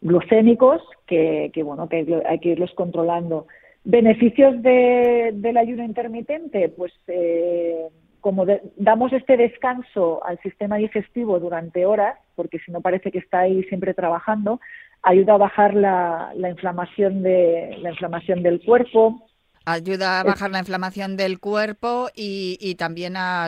glucémicos 0.02 0.82
que, 1.08 1.50
que 1.54 1.64
bueno, 1.64 1.88
que 1.88 2.22
hay 2.28 2.40
que 2.40 2.50
irlos 2.50 2.72
controlando. 2.76 3.48
Beneficios 3.86 4.62
de, 4.62 5.32
del 5.34 5.56
ayuno 5.56 5.86
intermitente, 5.86 6.68
pues 6.70 6.92
eh, 7.08 7.88
como 8.22 8.46
damos 8.78 9.12
este 9.14 9.36
descanso 9.36 10.24
al 10.26 10.40
sistema 10.40 10.78
digestivo 10.78 11.40
durante 11.40 11.86
horas, 11.86 12.18
porque 12.36 12.60
si 12.60 12.72
no 12.72 12.82
parece 12.82 13.12
que 13.12 13.20
está 13.20 13.40
ahí 13.40 13.64
siempre 13.64 13.94
trabajando, 13.94 14.62
ayuda 15.02 15.34
a 15.34 15.38
bajar 15.38 15.74
la, 15.74 16.32
la 16.36 16.50
inflamación 16.50 17.24
de 17.24 17.78
la 17.82 17.90
inflamación 17.90 18.44
del 18.44 18.62
cuerpo, 18.64 19.28
Ayuda 19.64 20.20
a 20.20 20.24
bajar 20.24 20.50
la 20.50 20.60
inflamación 20.60 21.18
del 21.18 21.40
cuerpo 21.40 22.10
y, 22.16 22.76
también 22.76 23.16
a, 23.16 23.48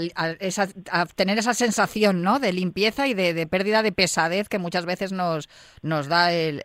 tener 1.15 1.39
esa 1.39 1.53
sensación 1.55 2.21
¿no? 2.21 2.39
de 2.39 2.53
limpieza 2.53 3.07
y 3.07 3.15
de, 3.15 3.47
pérdida 3.47 3.81
de 3.81 3.91
pesadez 3.91 4.47
que 4.47 4.59
muchas 4.59 4.85
veces 4.85 5.11
nos, 5.11 5.49
nos 5.81 6.07
da 6.07 6.31
el, 6.31 6.61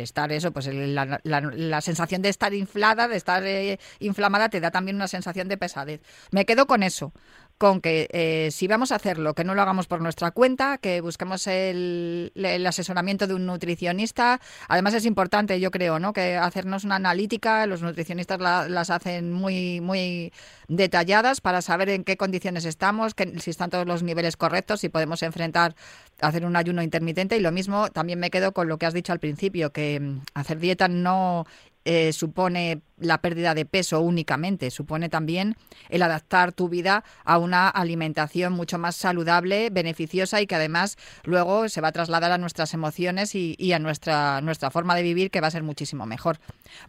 estar 0.00 0.32
eso, 0.32 0.52
pues 0.52 0.66
la, 0.66 1.80
sensación 1.80 2.22
de 2.22 2.30
estar 2.30 2.52
inflada, 2.52 3.06
de 3.06 3.16
estar 3.16 3.44
eh, 3.44 3.78
inflamada, 4.00 4.48
te 4.48 4.60
da 4.60 4.70
también 4.70 4.96
una 4.96 5.08
sensación 5.08 5.48
de 5.48 5.56
pesadez. 5.56 6.00
Me 6.32 6.44
quedo 6.44 6.66
con 6.66 6.82
eso, 6.82 7.12
con 7.58 7.80
que 7.80 8.08
eh, 8.12 8.50
si 8.50 8.66
vamos 8.66 8.92
a 8.92 8.96
hacerlo, 8.96 9.34
que 9.34 9.44
no 9.44 9.54
lo 9.54 9.62
hagamos 9.62 9.86
por 9.86 10.00
nuestra 10.00 10.30
cuenta, 10.32 10.78
que 10.78 11.00
busquemos 11.00 11.46
el, 11.46 12.32
asesoramiento 12.66 13.26
de 13.26 13.34
un 13.34 13.46
nutricionista. 13.46 14.40
Además 14.68 14.94
es 14.94 15.06
importante, 15.06 15.60
yo 15.60 15.70
creo, 15.70 15.98
¿no? 15.98 16.12
que 16.12 16.36
hacernos 16.36 16.84
una 16.84 16.96
analítica, 16.96 17.66
los 17.66 17.82
nutricionistas 17.82 18.40
las 18.40 18.90
hacen 18.90 19.32
muy, 19.32 19.80
muy 19.80 20.32
detalladas 20.68 21.40
para 21.40 21.62
saber 21.62 21.88
en 21.90 22.04
qué 22.04 22.16
condiciones 22.16 22.64
estamos, 22.64 23.14
que, 23.14 23.38
si 23.38 23.50
están 23.50 23.70
todos 23.70 23.86
los 23.86 24.02
niveles 24.02 24.36
correctos, 24.36 24.80
si 24.80 24.88
podemos 24.88 25.22
enfrentar 25.22 25.74
hacer 26.20 26.46
un 26.46 26.56
ayuno 26.56 26.82
intermitente 26.82 27.36
y 27.36 27.40
lo 27.40 27.52
mismo 27.52 27.90
también 27.90 28.18
me 28.18 28.30
quedo 28.30 28.52
con 28.52 28.68
lo 28.68 28.78
que 28.78 28.86
has 28.86 28.94
dicho 28.94 29.12
al 29.12 29.20
principio, 29.20 29.72
que 29.72 30.00
mm, 30.00 30.20
hacer 30.34 30.58
dieta 30.58 30.88
no 30.88 31.46
eh, 31.84 32.12
supone 32.12 32.82
la 32.98 33.18
pérdida 33.18 33.54
de 33.54 33.64
peso 33.64 34.00
únicamente, 34.00 34.70
supone 34.70 35.08
también 35.08 35.56
el 35.88 36.02
adaptar 36.02 36.52
tu 36.52 36.68
vida 36.68 37.04
a 37.24 37.38
una 37.38 37.68
alimentación 37.68 38.52
mucho 38.52 38.78
más 38.78 38.96
saludable, 38.96 39.68
beneficiosa 39.70 40.40
y 40.40 40.46
que 40.46 40.54
además 40.54 40.96
luego 41.24 41.68
se 41.68 41.80
va 41.80 41.88
a 41.88 41.92
trasladar 41.92 42.32
a 42.32 42.38
nuestras 42.38 42.72
emociones 42.72 43.34
y, 43.34 43.72
a 43.72 43.78
nuestra, 43.78 44.40
nuestra 44.40 44.70
forma 44.70 44.94
de 44.94 45.02
vivir 45.02 45.30
que 45.30 45.40
va 45.40 45.48
a 45.48 45.50
ser 45.50 45.62
muchísimo 45.62 46.06
mejor. 46.06 46.38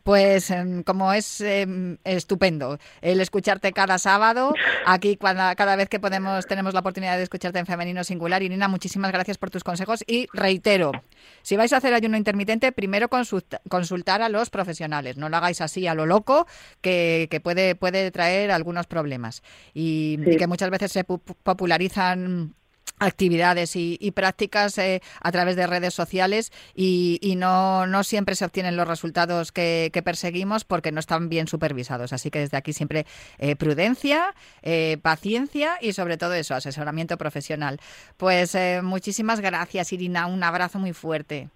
Pues 0.04 0.52
em, 0.52 0.84
como 0.84 1.12
es 1.12 1.42
em, 1.42 1.98
estupendo 2.04 2.78
el 3.02 3.20
escucharte 3.20 3.74
cada 3.74 3.98
sábado, 3.98 4.54
aquí 4.86 5.18
cuando, 5.18 5.44
cada 5.56 5.75
vez 5.75 5.90
que 5.90 6.00
podemos 6.00 6.46
tenemos 6.46 6.74
la 6.74 6.82
oportunidad 6.82 7.18
de 7.18 7.24
escucharte 7.24 7.60
en 7.60 7.66
femenino 7.66 8.04
singular. 8.04 8.44
Irina, 8.44 8.68
muchísimas 8.68 9.12
gracias 9.12 9.38
por 9.38 9.50
tus 9.50 9.64
consejos 9.64 10.04
y 10.08 10.28
reitero, 10.34 10.92
si 11.41 11.55
vais 11.55 11.72
a 11.74 11.77
hacer 11.77 11.94
ayuno 11.94 12.17
intermitente, 12.17 12.72
primero 12.72 13.10
consultar 13.10 14.22
a 14.22 14.29
los 14.29 14.50
profesionales 14.50 15.17
no 15.17 15.29
lo 15.29 15.38
hagáis 15.38 15.62
así 15.62 15.88
a 15.88 15.94
lo 15.94 16.05
loco, 16.05 16.48
que, 16.82 17.41
puede, 17.44 17.75
puede 17.75 18.12
traer 18.12 18.51
algunos 18.51 18.88
problemas. 18.88 19.44
Y, 19.74 20.17
que 20.38 20.48
muchas 20.48 20.70
veces 20.70 20.91
se 20.91 21.03
popularizan 21.03 22.55
actividades 23.00 23.75
y, 23.75 24.12
prácticas 24.12 24.78
eh, 24.78 25.02
a 25.22 25.32
través 25.32 25.56
de 25.56 25.68
redes 25.68 25.94
sociales 25.94 26.52
y, 26.74 27.36
no, 27.38 27.86
no, 27.88 28.04
siempre 28.04 28.36
se 28.36 28.46
obtienen 28.46 28.78
los 28.78 28.88
resultados 28.88 29.52
que, 29.52 29.92
perseguimos 30.06 30.66
porque 30.66 30.92
no 30.92 31.00
están 31.00 31.30
bien 31.30 31.48
supervisados. 31.48 32.14
Así 32.14 32.30
que 32.30 32.40
desde 32.40 32.58
aquí 32.58 32.74
siempre 32.74 33.06
eh, 33.40 33.56
prudencia, 33.56 34.34
eh, 34.62 34.98
paciencia 35.02 35.78
y 35.82 35.94
sobre 35.94 36.18
todo 36.18 36.34
eso, 36.34 36.54
asesoramiento 36.54 37.18
profesional. 37.18 37.80
Pues 38.18 38.58
muchísimas 38.84 39.42
gracias, 39.42 39.92
Irina. 39.94 40.28
Un 40.28 40.44
abrazo 40.44 40.80
muy 40.80 40.94
fuerte. 40.94 41.50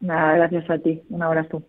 Nada, 0.00 0.34
gracias 0.34 0.70
a 0.70 0.78
ti. 0.78 1.02
Un 1.08 1.22
abrazo. 1.22 1.64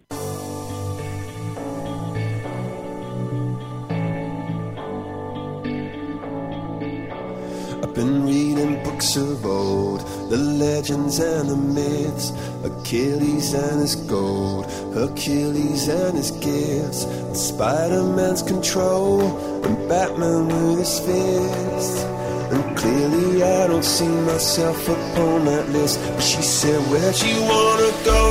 Been 7.99 8.25
reading 8.25 8.81
books 8.81 9.17
of 9.17 9.45
old, 9.45 9.99
the 10.29 10.37
legends 10.37 11.19
and 11.19 11.49
the 11.49 11.57
myths, 11.57 12.31
Achilles 12.63 13.53
and 13.53 13.81
his 13.81 13.95
gold, 13.95 14.71
Hercules 14.93 15.89
and 15.89 16.15
his 16.15 16.31
gifts, 16.31 17.01
Spider 17.33 18.03
Man's 18.03 18.41
control, 18.41 19.19
and 19.65 19.89
Batman 19.89 20.47
with 20.47 20.79
his 20.79 20.97
fists. 21.01 22.03
And 22.53 22.77
clearly 22.77 23.43
I 23.43 23.67
don't 23.67 23.83
see 23.83 24.15
myself 24.31 24.81
upon 24.87 25.43
that 25.45 25.67
list. 25.67 25.99
But 25.99 26.23
she 26.23 26.41
said, 26.41 26.79
Where'd 26.89 27.21
you 27.21 27.41
wanna 27.41 27.91
go? 28.05 28.23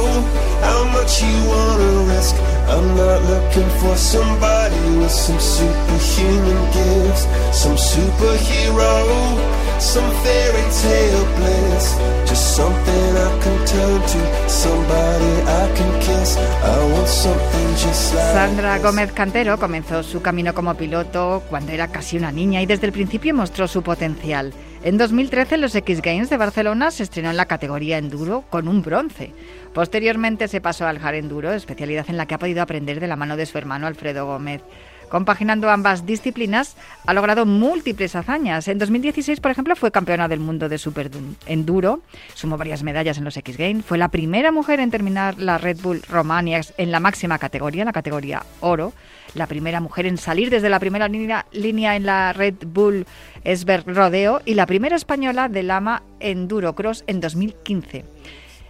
How 0.62 0.80
much 0.96 1.20
you 1.20 1.36
wanna 1.52 2.14
risk? 2.14 2.57
I'm 2.70 2.96
not 2.96 3.20
looking 3.24 3.70
for 3.80 3.96
somebody 3.96 4.98
with 4.98 5.10
some 5.10 5.40
superhuman 5.40 6.60
gifts, 6.72 7.26
some 7.52 7.76
superhero. 7.76 9.58
some 9.80 10.10
fairy 10.22 10.64
tale 10.82 11.24
bliss. 11.36 11.96
Just 12.26 12.56
something 12.56 13.16
I 13.16 13.30
can 13.42 13.58
turn 13.66 14.00
to, 14.02 14.48
somebody 14.48 15.32
I 15.46 15.72
can 15.74 16.00
kiss. 16.00 16.36
I 16.36 16.92
want 16.92 17.08
something 17.08 17.68
just 17.76 18.14
like 18.14 18.32
Sandra 18.34 18.78
Gómez 18.78 19.12
Cantero 19.12 19.58
comenzó 19.58 20.02
su 20.02 20.20
camino 20.20 20.52
como 20.52 20.74
piloto 20.74 21.42
cuando 21.48 21.72
era 21.72 21.88
casi 21.88 22.16
una 22.16 22.32
niña 22.32 22.60
y 22.60 22.66
desde 22.66 22.86
el 22.86 22.92
principio 22.92 23.34
mostró 23.34 23.68
su 23.68 23.82
potencial. 23.82 24.52
En 24.84 24.96
2013 24.96 25.56
los 25.56 25.74
X 25.74 26.00
Games 26.02 26.30
de 26.30 26.36
Barcelona 26.36 26.92
se 26.92 27.02
estrenó 27.02 27.30
en 27.30 27.36
la 27.36 27.46
categoría 27.46 27.98
enduro 27.98 28.44
con 28.48 28.68
un 28.68 28.80
bronce. 28.80 29.32
Posteriormente 29.74 30.46
se 30.46 30.60
pasó 30.60 30.86
al 30.86 31.04
hard 31.04 31.16
enduro, 31.16 31.52
especialidad 31.52 32.06
en 32.08 32.16
la 32.16 32.26
que 32.26 32.34
ha 32.34 32.38
podido 32.38 32.62
aprender 32.62 33.00
de 33.00 33.08
la 33.08 33.16
mano 33.16 33.36
de 33.36 33.46
su 33.46 33.58
hermano 33.58 33.88
Alfredo 33.88 34.26
Gómez. 34.26 34.62
Compaginando 35.08 35.68
ambas 35.70 36.06
disciplinas, 36.06 36.76
ha 37.06 37.14
logrado 37.14 37.44
múltiples 37.44 38.14
hazañas. 38.14 38.68
En 38.68 38.78
2016, 38.78 39.40
por 39.40 39.50
ejemplo, 39.50 39.74
fue 39.74 39.90
campeona 39.90 40.28
del 40.28 40.38
mundo 40.38 40.68
de 40.68 40.78
Super 40.78 41.10
Enduro, 41.46 42.02
sumó 42.34 42.56
varias 42.56 42.82
medallas 42.82 43.18
en 43.18 43.24
los 43.24 43.36
X 43.36 43.56
Games, 43.56 43.84
fue 43.84 43.98
la 43.98 44.10
primera 44.10 44.52
mujer 44.52 44.80
en 44.80 44.90
terminar 44.90 45.38
la 45.38 45.58
Red 45.58 45.78
Bull 45.82 46.02
Romania 46.08 46.60
en 46.76 46.92
la 46.92 47.00
máxima 47.00 47.38
categoría, 47.38 47.84
la 47.84 47.92
categoría 47.92 48.44
oro, 48.60 48.92
la 49.34 49.46
primera 49.46 49.80
mujer 49.80 50.06
en 50.06 50.18
salir 50.18 50.50
desde 50.50 50.68
la 50.68 50.80
primera 50.80 51.08
línea, 51.08 51.96
en 51.96 52.06
la 52.06 52.32
Red 52.32 52.54
Bull 52.66 53.06
Esberg 53.44 53.84
Rodeo 53.86 54.40
y 54.44 54.54
la 54.54 54.66
primera 54.66 54.96
española 54.96 55.48
de 55.48 55.62
Lama 55.62 56.02
Enduro 56.20 56.74
Cross 56.74 57.04
en 57.06 57.20
2015. 57.20 58.04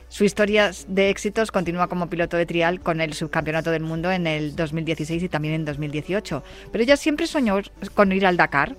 Su 0.09 0.25
historia 0.25 0.71
de 0.88 1.11
éxitos 1.11 1.50
continúa 1.50 1.88
como 1.88 2.09
piloto 2.09 2.37
de 2.37 2.47
trial 2.47 2.81
con 2.81 3.00
el 3.00 3.12
subcampeonato 3.12 3.71
del 3.71 3.83
mundo 3.83 4.11
en 4.11 4.27
el 4.27 4.57
2016 4.57 5.23
y 5.23 5.29
también 5.29 5.55
en 5.55 5.65
2018. 5.67 6.43
Pero 6.73 6.83
ella 6.83 6.97
siempre 6.97 7.27
soñó 7.27 7.61
con 7.95 8.12
ir 8.12 8.25
al 8.25 8.38
Dakar 8.38 8.75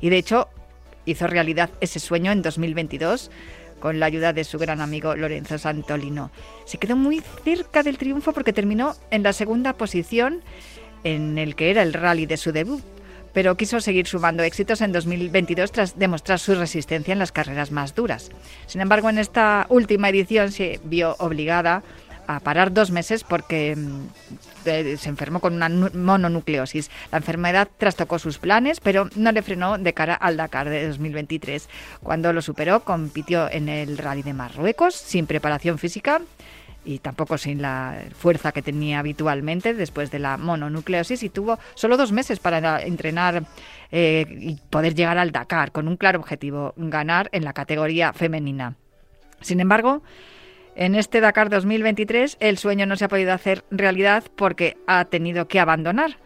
y 0.00 0.10
de 0.10 0.18
hecho 0.18 0.48
hizo 1.06 1.26
realidad 1.26 1.70
ese 1.80 2.00
sueño 2.00 2.32
en 2.32 2.42
2022 2.42 3.30
con 3.80 4.00
la 4.00 4.06
ayuda 4.06 4.32
de 4.32 4.44
su 4.44 4.58
gran 4.58 4.80
amigo 4.80 5.14
Lorenzo 5.14 5.58
Santolino. 5.58 6.30
Se 6.64 6.78
quedó 6.78 6.96
muy 6.96 7.22
cerca 7.44 7.82
del 7.82 7.98
triunfo 7.98 8.32
porque 8.32 8.52
terminó 8.52 8.94
en 9.10 9.22
la 9.22 9.32
segunda 9.32 9.74
posición 9.74 10.42
en 11.04 11.38
el 11.38 11.54
que 11.54 11.70
era 11.70 11.82
el 11.82 11.92
rally 11.92 12.26
de 12.26 12.36
su 12.36 12.52
debut 12.52 12.82
pero 13.34 13.56
quiso 13.56 13.80
seguir 13.80 14.06
sumando 14.06 14.44
éxitos 14.44 14.80
en 14.80 14.92
2022 14.92 15.72
tras 15.72 15.98
demostrar 15.98 16.38
su 16.38 16.54
resistencia 16.54 17.12
en 17.12 17.18
las 17.18 17.32
carreras 17.32 17.72
más 17.72 17.94
duras. 17.94 18.30
Sin 18.66 18.80
embargo, 18.80 19.10
en 19.10 19.18
esta 19.18 19.66
última 19.68 20.08
edición 20.08 20.52
se 20.52 20.80
vio 20.84 21.16
obligada 21.18 21.82
a 22.26 22.40
parar 22.40 22.72
dos 22.72 22.90
meses 22.90 23.24
porque 23.24 23.76
mm, 23.76 24.06
eh, 24.66 24.96
se 24.96 25.08
enfermó 25.08 25.40
con 25.40 25.54
una 25.54 25.68
mononucleosis. 25.68 26.90
La 27.10 27.18
enfermedad 27.18 27.68
trastocó 27.76 28.18
sus 28.18 28.38
planes, 28.38 28.80
pero 28.80 29.10
no 29.16 29.32
le 29.32 29.42
frenó 29.42 29.78
de 29.78 29.92
cara 29.92 30.14
al 30.14 30.36
Dakar 30.36 30.70
de 30.70 30.88
2023. 30.88 31.68
Cuando 32.02 32.32
lo 32.32 32.40
superó, 32.40 32.84
compitió 32.84 33.50
en 33.50 33.68
el 33.68 33.98
Rally 33.98 34.22
de 34.22 34.32
Marruecos 34.32 34.94
sin 34.94 35.26
preparación 35.26 35.78
física 35.78 36.22
y 36.84 36.98
tampoco 36.98 37.38
sin 37.38 37.62
la 37.62 38.02
fuerza 38.16 38.52
que 38.52 38.62
tenía 38.62 38.98
habitualmente 38.98 39.74
después 39.74 40.10
de 40.10 40.18
la 40.18 40.36
mononucleosis 40.36 41.22
y 41.22 41.28
tuvo 41.30 41.58
solo 41.74 41.96
dos 41.96 42.12
meses 42.12 42.38
para 42.38 42.82
entrenar 42.82 43.44
eh, 43.90 44.26
y 44.28 44.56
poder 44.70 44.94
llegar 44.94 45.18
al 45.18 45.32
Dakar 45.32 45.72
con 45.72 45.88
un 45.88 45.96
claro 45.96 46.20
objetivo, 46.20 46.74
ganar 46.76 47.28
en 47.32 47.44
la 47.44 47.52
categoría 47.52 48.12
femenina. 48.12 48.76
Sin 49.40 49.60
embargo, 49.60 50.02
en 50.76 50.94
este 50.94 51.20
Dakar 51.20 51.50
2023 51.50 52.38
el 52.40 52.58
sueño 52.58 52.86
no 52.86 52.96
se 52.96 53.04
ha 53.06 53.08
podido 53.08 53.32
hacer 53.32 53.64
realidad 53.70 54.24
porque 54.36 54.76
ha 54.86 55.04
tenido 55.04 55.48
que 55.48 55.60
abandonar. 55.60 56.18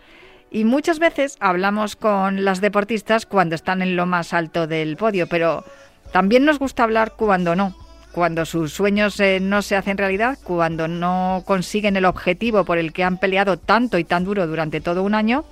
Y 0.51 0.65
muchas 0.65 0.99
veces 0.99 1.37
hablamos 1.41 1.95
con 1.95 2.45
las 2.45 2.63
deportistas 2.63 3.27
cuando 3.27 3.55
están 3.55 3.83
en 3.83 3.97
lo 3.97 4.07
más 4.07 4.33
alto 4.33 4.67
del 4.67 4.97
podio, 4.97 5.27
pero 5.27 5.65
también 6.11 6.47
nos 6.47 6.59
gusta 6.59 6.85
hablar 6.85 7.13
cuando 7.17 7.55
no 7.55 7.75
cuando 8.19 8.45
sus 8.45 8.73
sueños 8.73 9.21
eh, 9.21 9.39
no 9.41 9.63
se 9.63 9.77
hacen 9.77 9.97
realidad, 9.97 10.39
cuando 10.43 10.89
no 10.89 11.45
consiguen 11.47 11.97
el 11.97 12.05
objetivo 12.05 12.65
por 12.65 12.77
el 12.77 12.93
que 12.93 13.05
han 13.05 13.17
peleado 13.19 13.59
tanto 13.59 13.97
y 13.97 14.03
tan 14.03 14.25
duro 14.25 14.49
durante 14.49 14.81
todo 14.81 15.05
un 15.05 15.15
año, 15.15 15.45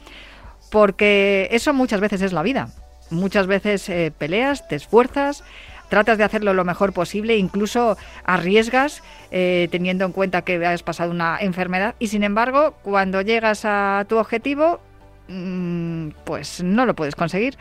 porque 0.72 1.48
eso 1.52 1.72
muchas 1.72 2.00
veces 2.00 2.22
es 2.22 2.32
la 2.32 2.42
vida. 2.42 2.70
Muchas 3.08 3.46
veces 3.46 3.88
eh, 3.88 4.12
peleas, 4.18 4.66
te 4.66 4.74
esfuerzas, 4.74 5.44
tratas 5.88 6.18
de 6.18 6.24
hacerlo 6.24 6.54
lo 6.54 6.64
mejor 6.64 6.92
posible, 6.92 7.36
incluso 7.36 7.96
arriesgas 8.24 9.04
eh, 9.30 9.68
teniendo 9.70 10.04
en 10.04 10.10
cuenta 10.10 10.42
que 10.42 10.66
has 10.66 10.82
pasado 10.82 11.12
una 11.12 11.38
enfermedad 11.38 11.94
y 12.00 12.08
sin 12.08 12.24
embargo 12.24 12.74
cuando 12.82 13.22
llegas 13.22 13.64
a 13.64 14.04
tu 14.08 14.18
objetivo 14.18 14.80
mm, 15.28 16.08
pues 16.24 16.64
no 16.64 16.84
lo 16.84 16.96
puedes 16.96 17.14
conseguir. 17.14 17.56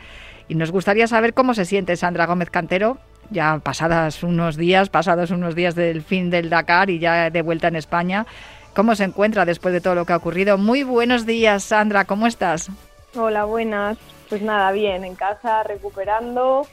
Y 0.48 0.54
nos 0.54 0.70
gustaría 0.70 1.06
saber 1.06 1.34
cómo 1.34 1.54
se 1.54 1.64
siente 1.64 1.96
Sandra 1.96 2.26
Gómez 2.26 2.50
Cantero 2.50 2.98
ya 3.30 3.60
pasadas 3.62 4.22
unos 4.22 4.56
días, 4.56 4.88
pasados 4.88 5.30
unos 5.30 5.54
días 5.54 5.74
del 5.74 6.02
fin 6.02 6.30
del 6.30 6.50
Dakar 6.50 6.90
y 6.90 6.98
ya 6.98 7.30
de 7.30 7.42
vuelta 7.42 7.68
en 7.68 7.76
España. 7.76 8.26
¿Cómo 8.74 8.94
se 8.94 9.04
encuentra 9.04 9.44
después 9.44 9.72
de 9.72 9.80
todo 9.80 9.94
lo 9.94 10.04
que 10.04 10.12
ha 10.12 10.16
ocurrido? 10.16 10.58
Muy 10.58 10.82
buenos 10.82 11.24
días, 11.24 11.64
Sandra, 11.64 12.04
¿cómo 12.04 12.26
estás? 12.26 12.70
Hola, 13.16 13.44
buenas. 13.44 13.96
Pues 14.28 14.42
nada, 14.42 14.72
bien, 14.72 15.04
en 15.04 15.14
casa 15.14 15.62
recuperando 15.62 16.66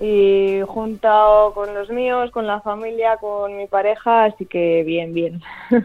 y 0.00 0.60
junto 0.66 1.52
con 1.54 1.74
los 1.74 1.90
míos, 1.90 2.30
con 2.30 2.46
la 2.46 2.60
familia, 2.60 3.16
con 3.18 3.56
mi 3.56 3.66
pareja, 3.66 4.24
así 4.24 4.46
que 4.46 4.82
bien, 4.84 5.12
bien. 5.12 5.42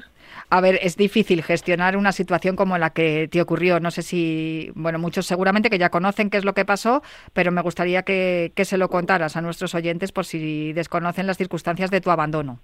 A 0.52 0.62
ver, 0.62 0.80
es 0.82 0.98
difícil 0.98 1.44
gestionar 1.44 1.96
una 1.96 2.12
situación 2.12 2.56
como 2.56 2.78
la 2.80 2.90
que 2.90 3.28
te 3.28 3.40
ocurrió. 3.40 3.80
No 3.80 3.92
sé 3.92 4.02
si, 4.02 4.72
bueno, 4.74 4.98
muchos 4.98 5.28
seguramente 5.28 5.70
que 5.70 5.78
ya 5.78 5.90
conocen 5.90 6.32
qué 6.32 6.38
es 6.38 6.46
lo 6.46 6.54
que 6.54 6.66
pasó, 6.66 7.04
pero 7.34 7.52
me 7.52 7.62
gustaría 7.62 8.02
que, 8.02 8.52
se 8.56 8.78
lo 8.80 8.90
contaras 8.90 9.38
a 9.38 9.42
nuestros 9.42 9.76
oyentes 9.76 10.12
por 10.12 10.26
si 10.26 10.74
desconocen 10.74 11.28
las 11.28 11.38
circunstancias 11.38 11.92
de 11.92 12.02
tu 12.02 12.10
abandono. 12.10 12.60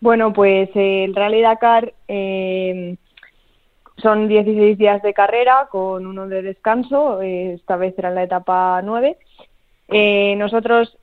Bueno, 0.00 0.32
pues 0.32 0.70
el 0.74 1.14
Rally 1.14 1.40
Dakar 1.42 1.92
eh, 2.08 2.96
son 3.98 4.26
16 4.26 4.76
días 4.76 5.02
de 5.02 5.14
carrera 5.14 5.68
con 5.70 6.04
uno 6.04 6.26
de 6.26 6.42
descanso, 6.42 7.22
eh, 7.22 7.52
esta 7.54 7.76
vez 7.76 7.96
era 7.96 8.10
la 8.10 8.24
etapa 8.24 8.82
9. 8.82 9.16
Eh, 9.94 10.34
nosotros 10.36 10.96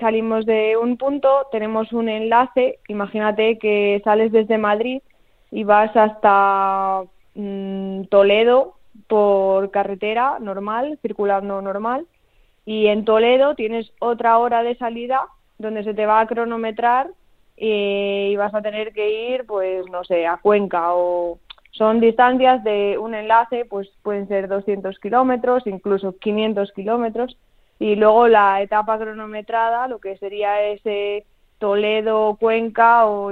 salimos 0.00 0.46
de 0.46 0.78
un 0.78 0.96
punto, 0.96 1.46
tenemos 1.52 1.92
un 1.92 2.08
enlace, 2.08 2.78
imagínate 2.88 3.58
que 3.58 4.00
sales 4.02 4.32
desde 4.32 4.56
Madrid 4.56 5.02
y 5.50 5.64
vas 5.64 5.96
hasta 5.96 7.02
mm, 7.34 8.04
Toledo 8.04 8.74
por 9.08 9.70
carretera 9.70 10.38
normal, 10.40 10.98
circulando 11.02 11.60
normal, 11.62 12.06
y 12.64 12.86
en 12.86 13.04
Toledo 13.04 13.54
tienes 13.54 13.92
otra 14.00 14.38
hora 14.38 14.62
de 14.62 14.76
salida 14.76 15.26
donde 15.58 15.84
se 15.84 15.94
te 15.94 16.06
va 16.06 16.20
a 16.20 16.26
cronometrar 16.26 17.08
y 17.56 18.36
vas 18.36 18.54
a 18.54 18.60
tener 18.60 18.92
que 18.92 19.32
ir, 19.32 19.46
pues 19.46 19.88
no 19.90 20.04
sé, 20.04 20.26
a 20.26 20.36
Cuenca 20.36 20.94
o 20.94 21.38
son 21.70 22.00
distancias 22.00 22.64
de 22.64 22.96
un 22.98 23.14
enlace, 23.14 23.64
pues 23.66 23.88
pueden 24.02 24.28
ser 24.28 24.48
200 24.48 24.98
kilómetros, 24.98 25.66
incluso 25.66 26.16
500 26.16 26.72
kilómetros, 26.72 27.36
y 27.78 27.96
luego 27.96 28.28
la 28.28 28.62
etapa 28.62 28.98
cronometrada, 28.98 29.86
lo 29.86 29.98
que 29.98 30.16
sería 30.16 30.62
ese 30.62 31.26
Toledo-Cuenca 31.58 33.06
o 33.06 33.30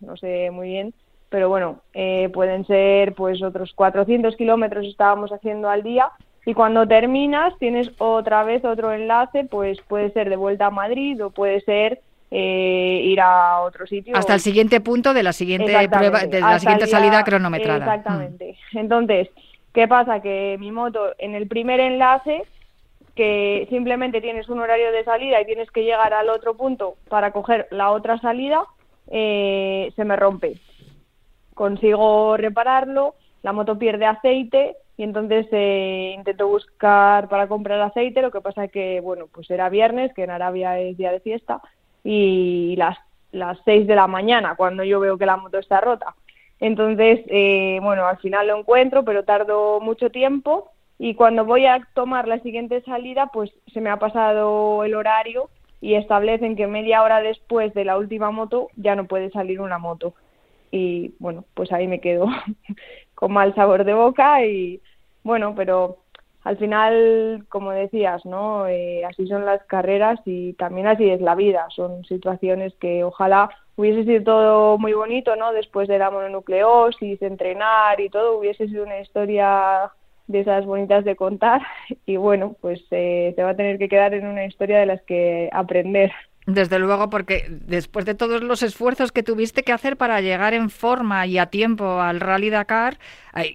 no 0.00 0.16
sé 0.16 0.50
muy 0.50 0.68
bien, 0.68 0.94
pero 1.30 1.48
bueno, 1.48 1.80
eh, 1.94 2.28
pueden 2.34 2.66
ser 2.66 3.14
pues 3.14 3.42
otros 3.42 3.72
400 3.74 4.36
kilómetros 4.36 4.84
estábamos 4.84 5.30
haciendo 5.30 5.70
al 5.70 5.82
día 5.82 6.10
y 6.44 6.54
cuando 6.54 6.86
terminas 6.86 7.56
tienes 7.58 7.90
otra 7.98 8.42
vez 8.42 8.64
otro 8.64 8.92
enlace, 8.92 9.44
pues 9.44 9.80
puede 9.82 10.10
ser 10.10 10.28
de 10.28 10.36
vuelta 10.36 10.66
a 10.66 10.70
Madrid 10.70 11.24
o 11.24 11.30
puede 11.30 11.60
ser 11.60 12.00
eh, 12.32 13.02
ir 13.04 13.20
a 13.20 13.60
otro 13.60 13.86
sitio. 13.86 14.16
Hasta 14.16 14.34
el 14.34 14.40
siguiente 14.40 14.80
punto 14.80 15.14
de 15.14 15.22
la 15.22 15.32
siguiente 15.32 15.88
prueba, 15.88 16.24
de 16.26 16.40
la 16.40 16.58
siguiente 16.58 16.88
salida 16.88 17.22
cronometrada. 17.22 17.78
Exactamente. 17.78 18.56
Mm. 18.72 18.78
Entonces, 18.78 19.28
¿qué 19.72 19.86
pasa? 19.86 20.20
Que 20.20 20.56
mi 20.58 20.72
moto 20.72 21.12
en 21.18 21.36
el 21.36 21.46
primer 21.46 21.78
enlace 21.78 22.42
que 23.14 23.66
simplemente 23.70 24.20
tienes 24.20 24.48
un 24.48 24.60
horario 24.60 24.90
de 24.92 25.04
salida 25.04 25.40
y 25.40 25.46
tienes 25.46 25.70
que 25.70 25.84
llegar 25.84 26.12
al 26.14 26.30
otro 26.30 26.54
punto 26.54 26.94
para 27.08 27.32
coger 27.32 27.68
la 27.70 27.90
otra 27.90 28.18
salida, 28.18 28.64
eh, 29.10 29.92
se 29.94 30.04
me 30.04 30.16
rompe 30.16 30.58
consigo 31.60 32.38
repararlo, 32.38 33.16
la 33.42 33.52
moto 33.52 33.78
pierde 33.78 34.06
aceite 34.06 34.76
y 34.96 35.02
entonces 35.02 35.46
eh, 35.52 36.14
intento 36.16 36.48
buscar 36.48 37.28
para 37.28 37.48
comprar 37.48 37.78
aceite, 37.82 38.22
lo 38.22 38.30
que 38.30 38.40
pasa 38.40 38.68
que, 38.68 39.02
bueno, 39.02 39.26
pues 39.30 39.50
era 39.50 39.68
viernes, 39.68 40.10
que 40.14 40.24
en 40.24 40.30
Arabia 40.30 40.78
es 40.80 40.96
día 40.96 41.12
de 41.12 41.20
fiesta, 41.20 41.60
y 42.02 42.76
las, 42.78 42.96
las 43.30 43.58
6 43.66 43.86
de 43.86 43.94
la 43.94 44.06
mañana, 44.06 44.54
cuando 44.54 44.84
yo 44.84 45.00
veo 45.00 45.18
que 45.18 45.26
la 45.26 45.36
moto 45.36 45.58
está 45.58 45.82
rota. 45.82 46.14
Entonces, 46.60 47.20
eh, 47.26 47.78
bueno, 47.82 48.06
al 48.06 48.16
final 48.20 48.46
lo 48.46 48.58
encuentro, 48.58 49.04
pero 49.04 49.24
tardo 49.24 49.80
mucho 49.80 50.08
tiempo. 50.10 50.70
Y 50.98 51.14
cuando 51.14 51.44
voy 51.44 51.66
a 51.66 51.86
tomar 51.92 52.26
la 52.26 52.40
siguiente 52.40 52.80
salida, 52.82 53.26
pues 53.26 53.50
se 53.70 53.82
me 53.82 53.90
ha 53.90 53.98
pasado 53.98 54.82
el 54.84 54.94
horario 54.94 55.50
y 55.82 55.94
establecen 55.94 56.56
que 56.56 56.66
media 56.66 57.02
hora 57.02 57.20
después 57.20 57.74
de 57.74 57.84
la 57.84 57.98
última 57.98 58.30
moto 58.30 58.68
ya 58.76 58.96
no 58.96 59.04
puede 59.04 59.28
salir 59.30 59.60
una 59.60 59.76
moto 59.76 60.14
y 60.70 61.14
bueno, 61.18 61.44
pues 61.54 61.72
ahí 61.72 61.86
me 61.86 62.00
quedo 62.00 62.26
con 63.14 63.32
mal 63.32 63.54
sabor 63.54 63.84
de 63.84 63.94
boca 63.94 64.44
y 64.44 64.80
bueno, 65.22 65.54
pero 65.54 65.98
al 66.42 66.56
final, 66.56 67.44
como 67.48 67.70
decías, 67.72 68.24
¿no? 68.24 68.66
Eh, 68.66 69.04
así 69.04 69.26
son 69.26 69.44
las 69.44 69.62
carreras 69.64 70.18
y 70.24 70.54
también 70.54 70.86
así 70.86 71.08
es 71.10 71.20
la 71.20 71.34
vida. 71.34 71.66
Son 71.74 72.04
situaciones 72.04 72.74
que 72.76 73.04
ojalá 73.04 73.50
hubiese 73.76 74.04
sido 74.04 74.24
todo 74.24 74.78
muy 74.78 74.94
bonito, 74.94 75.36
¿no? 75.36 75.52
Después 75.52 75.88
de 75.88 75.98
la 75.98 76.10
mononucleosis, 76.10 77.20
entrenar 77.22 78.00
y 78.00 78.08
todo, 78.08 78.38
hubiese 78.38 78.68
sido 78.68 78.84
una 78.84 79.00
historia 79.00 79.92
de 80.28 80.40
esas 80.40 80.64
bonitas 80.64 81.04
de 81.04 81.16
contar 81.16 81.60
y 82.06 82.16
bueno, 82.16 82.56
pues 82.60 82.80
eh, 82.90 83.32
se 83.36 83.42
va 83.42 83.50
a 83.50 83.56
tener 83.56 83.78
que 83.78 83.88
quedar 83.88 84.14
en 84.14 84.26
una 84.26 84.46
historia 84.46 84.78
de 84.78 84.86
las 84.86 85.02
que 85.02 85.50
aprender. 85.52 86.12
Desde 86.54 86.78
luego, 86.78 87.10
porque 87.10 87.46
después 87.48 88.04
de 88.04 88.14
todos 88.14 88.42
los 88.42 88.62
esfuerzos 88.62 89.12
que 89.12 89.22
tuviste 89.22 89.62
que 89.62 89.72
hacer 89.72 89.96
para 89.96 90.20
llegar 90.20 90.52
en 90.54 90.68
forma 90.70 91.26
y 91.26 91.38
a 91.38 91.46
tiempo 91.46 92.00
al 92.00 92.18
Rally 92.20 92.50
Dakar, 92.50 92.98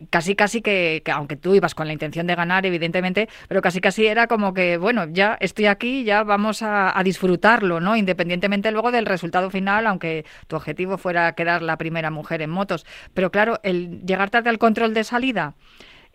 casi 0.10 0.36
casi 0.36 0.62
que, 0.62 1.04
aunque 1.12 1.36
tú 1.36 1.54
ibas 1.56 1.76
con 1.76 1.88
la 1.88 1.94
intención 1.94 2.28
de 2.28 2.36
ganar, 2.36 2.66
evidentemente, 2.66 3.28
pero 3.48 3.62
casi 3.62 3.82
casi 3.82 4.06
era 4.06 4.28
como 4.28 4.54
que, 4.54 4.78
bueno, 4.78 5.08
ya 5.10 5.38
estoy 5.40 5.66
aquí, 5.66 6.04
ya 6.04 6.24
vamos 6.24 6.62
a, 6.62 6.98
a 6.98 7.04
disfrutarlo, 7.04 7.80
¿no? 7.80 7.96
Independientemente 7.96 8.72
luego 8.72 8.92
del 8.92 9.06
resultado 9.06 9.50
final, 9.50 9.88
aunque 9.88 10.26
tu 10.48 10.56
objetivo 10.56 10.98
fuera 10.98 11.34
quedar 11.34 11.62
la 11.62 11.78
primera 11.78 12.12
mujer 12.12 12.42
en 12.42 12.50
motos. 12.50 12.86
Pero 13.14 13.32
claro, 13.32 13.60
el 13.64 14.06
llegar 14.06 14.30
tarde 14.30 14.50
al 14.50 14.58
control 14.58 14.94
de 14.94 15.04
salida 15.04 15.56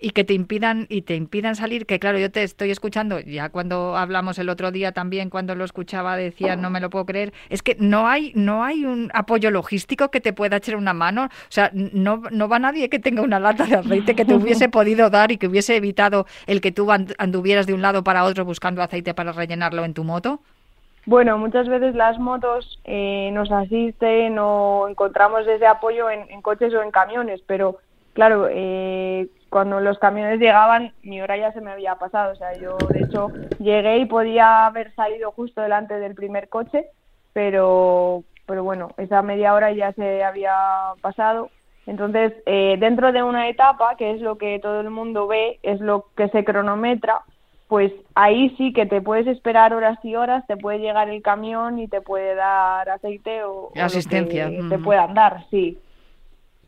y 0.00 0.10
que 0.10 0.24
te 0.24 0.34
impidan 0.34 0.86
y 0.88 1.02
te 1.02 1.14
impidan 1.14 1.56
salir 1.56 1.86
que 1.86 1.98
claro 1.98 2.18
yo 2.18 2.30
te 2.30 2.42
estoy 2.42 2.70
escuchando 2.70 3.20
ya 3.20 3.50
cuando 3.50 3.96
hablamos 3.96 4.38
el 4.38 4.48
otro 4.48 4.70
día 4.70 4.92
también 4.92 5.30
cuando 5.30 5.54
lo 5.54 5.64
escuchaba 5.64 6.16
decía 6.16 6.56
no 6.56 6.70
me 6.70 6.80
lo 6.80 6.90
puedo 6.90 7.06
creer 7.06 7.32
es 7.48 7.62
que 7.62 7.76
no 7.78 8.08
hay 8.08 8.32
no 8.34 8.64
hay 8.64 8.84
un 8.84 9.10
apoyo 9.14 9.50
logístico 9.50 10.10
que 10.10 10.20
te 10.20 10.32
pueda 10.32 10.56
echar 10.56 10.76
una 10.76 10.94
mano. 10.94 11.24
O 11.24 11.28
sea 11.48 11.70
no 11.74 12.22
no 12.30 12.48
va 12.48 12.58
nadie 12.58 12.88
que 12.88 12.98
tenga 12.98 13.22
una 13.22 13.40
lata 13.40 13.64
de 13.64 13.76
aceite 13.76 14.14
que 14.14 14.24
te 14.24 14.34
hubiese 14.34 14.68
podido 14.68 15.10
dar 15.10 15.32
y 15.32 15.36
que 15.36 15.46
hubiese 15.46 15.76
evitado 15.76 16.26
el 16.46 16.60
que 16.60 16.72
tú 16.72 16.88
anduvieras 17.18 17.66
de 17.66 17.74
un 17.74 17.82
lado 17.82 18.02
para 18.04 18.24
otro 18.24 18.44
buscando 18.44 18.82
aceite 18.82 19.14
para 19.14 19.32
rellenarlo 19.32 19.84
en 19.84 19.94
tu 19.94 20.04
moto. 20.04 20.40
Bueno, 21.06 21.38
muchas 21.38 21.66
veces 21.66 21.94
las 21.94 22.18
motos 22.18 22.78
eh, 22.84 23.30
nos 23.32 23.50
asisten 23.50 24.38
o 24.38 24.86
encontramos 24.88 25.46
ese 25.46 25.66
apoyo 25.66 26.10
en, 26.10 26.30
en 26.30 26.42
coches 26.42 26.74
o 26.74 26.82
en 26.82 26.90
camiones, 26.90 27.40
pero 27.46 27.78
claro, 28.14 28.48
eh, 28.50 29.28
cuando 29.50 29.80
los 29.80 29.98
camiones 29.98 30.38
llegaban, 30.38 30.92
mi 31.02 31.20
hora 31.20 31.36
ya 31.36 31.52
se 31.52 31.60
me 31.60 31.72
había 31.72 31.96
pasado. 31.96 32.32
O 32.32 32.36
sea, 32.36 32.56
yo 32.58 32.78
de 32.88 33.00
hecho 33.00 33.28
llegué 33.58 33.98
y 33.98 34.06
podía 34.06 34.66
haber 34.66 34.94
salido 34.94 35.32
justo 35.32 35.60
delante 35.60 35.98
del 35.98 36.14
primer 36.14 36.48
coche, 36.48 36.86
pero, 37.32 38.22
pero 38.46 38.64
bueno, 38.64 38.90
esa 38.96 39.22
media 39.22 39.54
hora 39.54 39.72
ya 39.72 39.92
se 39.92 40.22
había 40.22 40.54
pasado. 41.00 41.50
Entonces, 41.86 42.32
eh, 42.46 42.76
dentro 42.78 43.10
de 43.10 43.22
una 43.22 43.48
etapa, 43.48 43.96
que 43.96 44.12
es 44.12 44.20
lo 44.20 44.38
que 44.38 44.60
todo 44.60 44.80
el 44.80 44.90
mundo 44.90 45.26
ve, 45.26 45.58
es 45.62 45.80
lo 45.80 46.06
que 46.16 46.28
se 46.28 46.44
cronometra, 46.44 47.22
pues 47.66 47.92
ahí 48.14 48.54
sí 48.56 48.72
que 48.72 48.86
te 48.86 49.00
puedes 49.00 49.26
esperar 49.26 49.72
horas 49.72 49.98
y 50.04 50.14
horas, 50.14 50.46
te 50.46 50.56
puede 50.56 50.78
llegar 50.78 51.08
el 51.08 51.22
camión 51.22 51.78
y 51.78 51.88
te 51.88 52.00
puede 52.00 52.34
dar 52.34 52.88
aceite 52.90 53.44
o, 53.44 53.70
asistencia. 53.76 54.50
te 54.68 54.78
puedan 54.78 55.14
dar, 55.14 55.44
sí. 55.50 55.78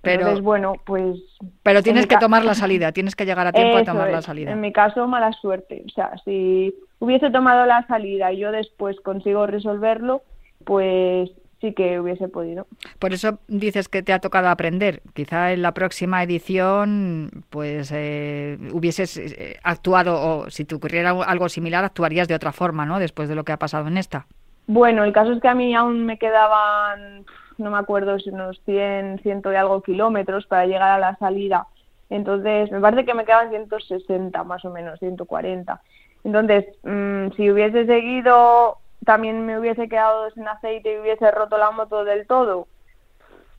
Pero, 0.03 0.43
bueno, 0.43 0.75
pues... 0.85 1.17
Pero 1.63 1.83
tienes 1.83 2.07
que 2.07 2.17
tomar 2.17 2.45
la 2.45 2.55
salida, 2.55 2.91
tienes 2.93 3.15
que 3.15 3.25
llegar 3.25 3.47
a 3.47 3.53
tiempo 3.53 3.79
a 3.79 3.85
tomar 3.85 4.11
la 4.11 4.21
salida. 4.21 4.51
En 4.51 4.61
mi 4.61 4.73
caso, 4.73 5.07
mala 5.07 5.33
suerte. 5.33 5.85
O 5.87 5.91
sea, 5.91 6.13
si 6.25 6.75
hubiese 6.99 7.31
tomado 7.31 7.65
la 7.67 7.87
salida 7.87 8.33
y 8.33 8.39
yo 8.39 8.51
después 8.51 9.01
consigo 9.01 9.47
resolverlo, 9.47 10.23
pues 10.65 11.31
sí 11.61 11.73
que 11.73 12.01
hubiese 12.01 12.29
podido. 12.29 12.67
Por 12.99 13.13
eso 13.13 13.39
dices 13.47 13.89
que 13.89 14.03
te 14.03 14.13
ha 14.13 14.19
tocado 14.19 14.49
aprender. 14.49 15.03
Quizá 15.15 15.53
en 15.53 15.63
la 15.63 15.73
próxima 15.73 16.23
edición, 16.23 17.45
pues 17.49 17.93
eh, 17.95 18.59
hubieses 18.73 19.17
eh, 19.17 19.61
actuado, 19.63 20.21
o 20.21 20.51
si 20.51 20.65
te 20.65 20.75
ocurriera 20.75 21.11
algo 21.11 21.49
similar, 21.49 21.85
actuarías 21.85 22.27
de 22.27 22.35
otra 22.35 22.51
forma, 22.51 22.85
¿no? 22.85 22.99
Después 22.99 23.29
de 23.29 23.37
lo 23.37 23.45
que 23.45 23.53
ha 23.53 23.59
pasado 23.59 23.87
en 23.87 23.97
esta. 23.97 24.27
Bueno, 24.67 25.05
el 25.05 25.13
caso 25.13 25.33
es 25.33 25.41
que 25.41 25.49
a 25.49 25.55
mí 25.55 25.75
aún 25.75 26.05
me 26.05 26.19
quedaban 26.19 27.25
no 27.59 27.71
me 27.71 27.79
acuerdo 27.79 28.19
si 28.19 28.31
unos 28.31 28.61
100, 28.65 29.21
ciento 29.23 29.53
y 29.53 29.57
algo 29.57 29.83
kilómetros 29.83 30.47
para 30.47 30.67
llegar 30.67 30.91
a 30.91 30.99
la 30.99 31.17
salida. 31.17 31.67
Entonces, 32.11 32.71
me 32.71 32.81
parece 32.81 33.05
que 33.05 33.15
me 33.15 33.25
quedaban 33.25 33.51
160 33.51 34.45
más 34.45 34.65
o 34.65 34.71
menos, 34.71 34.99
140. 34.99 35.81
Entonces, 36.25 36.67
mm, 36.83 37.33
si 37.37 37.51
hubiese 37.51 37.87
seguido, 37.87 38.79
también 39.05 39.45
me 39.47 39.59
hubiese 39.59 39.89
quedado 39.89 40.31
sin 40.31 40.47
aceite 40.47 40.95
y 40.95 40.99
hubiese 40.99 41.31
roto 41.31 41.59
la 41.59 41.71
moto 41.71 42.05
del 42.05 42.27
todo. 42.27 42.69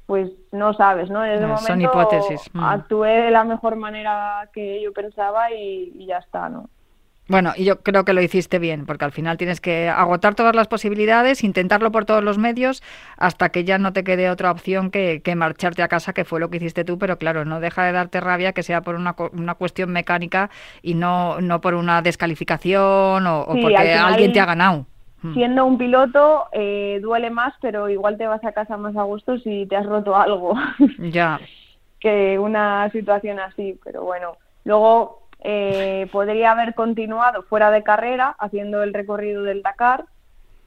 Pues 0.06 0.30
no 0.52 0.74
sabes, 0.74 1.10
¿no? 1.10 1.26
En 1.26 1.32
ese 1.32 1.46
momento 1.46 1.68
son 1.68 1.82
hipótesis. 1.82 2.50
Mm. 2.54 2.64
actué 2.64 3.24
de 3.24 3.32
la 3.32 3.44
mejor 3.44 3.76
manera 3.76 4.50
que 4.54 4.82
yo 4.82 4.94
pensaba 4.94 5.52
y, 5.52 5.92
y 5.96 6.06
ya 6.06 6.18
está, 6.18 6.50
¿no? 6.50 6.70
Bueno, 7.30 7.54
y 7.56 7.64
yo 7.64 7.80
creo 7.82 8.04
que 8.04 8.12
lo 8.12 8.22
hiciste 8.22 8.60
bien, 8.60 8.86
porque 8.86 9.06
al 9.06 9.14
final 9.14 9.38
tienes 9.38 9.62
que 9.62 9.88
agotar 9.88 10.36
todas 10.36 10.56
las 10.56 10.68
posibilidades, 10.68 11.44
intentarlo 11.44 11.90
por 11.92 12.04
todos 12.04 12.22
los 12.22 12.38
medios, 12.38 12.84
hasta 13.18 13.50
que 13.50 13.64
ya 13.64 13.78
no 13.78 13.94
te 13.94 14.04
quede 14.04 14.30
otra 14.30 14.52
opción 14.52 14.92
que, 14.92 15.22
marcharte 15.36 15.84
a 15.84 15.88
casa, 15.88 16.12
que 16.12 16.26
fue 16.26 16.42
lo 16.42 16.50
que 16.50 16.58
hiciste 16.58 16.84
tú, 16.84 16.98
pero 16.98 17.18
claro, 17.18 17.46
no 17.46 17.62
deja 17.62 17.86
de 17.86 17.94
darte 17.94 18.20
rabia 18.20 18.52
que 18.52 18.62
sea 18.62 18.82
por 18.82 18.96
una, 18.96 19.16
una 19.32 19.56
cuestión 19.56 19.92
mecánica 19.92 20.50
y 20.82 20.96
no, 20.96 21.40
no 21.40 21.62
por 21.62 21.76
una 21.76 22.02
descalificación 22.02 23.26
o, 23.26 23.46
porque 23.46 23.94
alguien 23.94 24.34
te 24.34 24.42
ha 24.42 24.46
ganado. 24.46 24.86
Mm. 25.22 25.34
Siendo 25.34 25.66
un 25.66 25.78
piloto 25.78 26.48
eh, 26.52 27.00
duele 27.02 27.30
más, 27.30 27.54
pero 27.62 27.88
igual 27.88 28.18
te 28.18 28.28
vas 28.28 28.44
a 28.44 28.52
casa 28.52 28.76
más 28.76 28.98
a 28.98 29.04
gusto 29.04 29.38
si 29.40 29.66
te 29.68 29.78
has 29.78 29.86
roto 29.86 30.18
algo. 30.18 30.56
Ya. 31.00 31.40
que 32.02 32.38
una 32.38 32.90
situación 32.92 33.40
así, 33.40 33.80
pero 33.82 34.04
bueno. 34.04 34.36
Luego 34.66 35.23
eh, 35.46 36.08
podría 36.12 36.52
haber 36.52 36.74
continuado 36.74 37.44
fuera 37.44 37.70
de 37.70 37.84
carrera 37.84 38.34
haciendo 38.40 38.82
el 38.82 38.94
recorrido 38.94 39.44
del 39.44 39.62
Dakar 39.62 40.06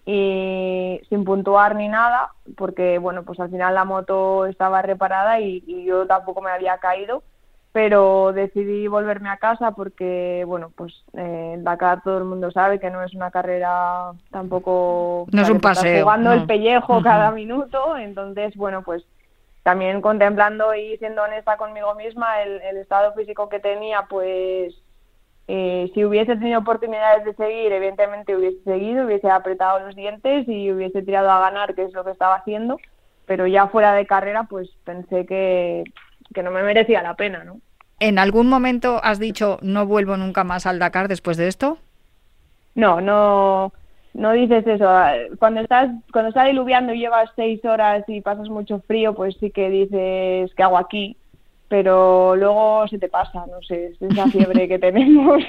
y 0.05 1.01
sin 1.09 1.25
puntuar 1.25 1.75
ni 1.75 1.89
nada 1.89 2.33
porque 2.57 2.99
bueno 2.99 3.25
pues 3.25 3.41
al 3.41 3.51
final 3.51 3.75
la 3.75 3.87
moto 3.87 4.45
estaba 4.45 4.83
reparada 4.83 5.41
y, 5.41 5.62
yo 5.85 6.07
tampoco 6.07 6.43
me 6.43 6.51
había 6.51 6.77
caído 6.77 7.23
pero 7.73 8.33
decidí 8.35 8.87
volverme 8.87 9.31
a 9.31 9.39
casa 9.39 9.73
porque 9.73 10.45
bueno 10.47 10.71
pues 10.77 10.93
eh, 11.15 11.55
el 11.55 11.65
Dakar 11.65 12.03
todo 12.03 12.19
el 12.19 12.25
mundo 12.25 12.51
sabe 12.51 12.79
que 12.79 12.91
no 12.91 13.03
es 13.03 13.15
una 13.15 13.31
carrera 13.31 14.12
tampoco 14.31 15.27
no 15.33 15.43
es 15.43 15.49
un 15.49 15.61
paseo 15.61 16.03
jugando 16.03 16.33
el 16.33 16.45
pellejo 16.45 17.03
cada 17.03 17.31
minuto 17.31 17.97
entonces 17.97 18.55
bueno 18.57 18.83
pues 18.83 19.07
también 19.66 20.00
contemplando 20.00 20.76
y 20.76 20.96
siendo 20.98 21.24
honesta 21.24 21.57
conmigo 21.57 21.96
misma, 21.96 22.40
el, 22.40 22.76
estado 22.76 23.12
físico 23.14 23.48
que 23.48 23.59
tenía, 23.59 24.02
pues 24.09 24.72
eh, 25.48 25.90
si 25.92 26.05
hubiese 26.05 26.37
tenido 26.37 26.61
oportunidades 26.61 27.24
de 27.24 27.35
seguir, 27.35 27.72
evidentemente 27.72 28.37
hubiese 28.37 28.62
seguido, 28.62 29.05
hubiese 29.05 29.29
apretado 29.29 29.81
los 29.81 29.96
dientes 29.96 30.46
y 30.46 30.70
hubiese 30.70 31.02
tirado 31.02 31.29
a 31.33 31.40
ganar, 31.40 31.74
que 31.74 31.83
es 31.83 31.92
lo 31.94 32.05
que 32.05 32.12
estaba 32.12 32.37
haciendo, 32.37 32.79
pero 33.26 33.48
ya 33.48 33.66
fuera 33.66 33.92
de 33.94 34.07
carrera, 34.07 34.44
pues 34.44 34.70
pensé 34.85 35.26
que, 35.26 35.83
que 36.33 36.44
no 36.44 36.52
me 36.52 36.62
merecía 36.62 37.02
la 37.02 37.14
pena, 37.14 37.42
¿no? 37.42 37.59
¿En 37.98 38.20
algún 38.20 38.48
momento 38.48 39.00
has 39.02 39.18
dicho 39.18 39.59
no 39.62 39.85
vuelvo 39.85 40.16
nunca 40.16 40.44
más 40.44 40.66
al 40.66 40.79
Dakar 40.79 41.09
después 41.09 41.37
de 41.37 41.48
esto? 41.48 41.79
No, 42.76 43.00
no, 43.00 43.72
no 44.16 44.33
dices 44.33 44.66
eso. 44.66 44.88
Cuando 45.38 45.61
estás, 45.61 45.90
cuando 46.11 46.31
está 46.31 46.44
diluviando 46.44 46.94
y 46.94 47.00
llevas 47.00 47.31
seis 47.37 47.62
horas 47.64 48.02
y 48.09 48.22
pasas 48.22 48.48
mucho 48.48 48.81
frío, 48.87 49.14
pues 49.14 49.37
sí 49.38 49.50
que 49.50 49.68
dices, 49.68 50.55
¿qué 50.57 50.62
hago 50.62 50.79
aquí? 50.79 51.16
Pero 51.68 52.35
luego 52.35 52.88
se 52.88 52.98
te 52.98 53.09
pasa, 53.09 53.44
no 53.46 53.61
sé, 53.62 53.88
es 53.88 54.00
esa 54.00 54.26
fiebre 54.29 54.68
que 54.68 54.79
tenemos. 54.79 55.44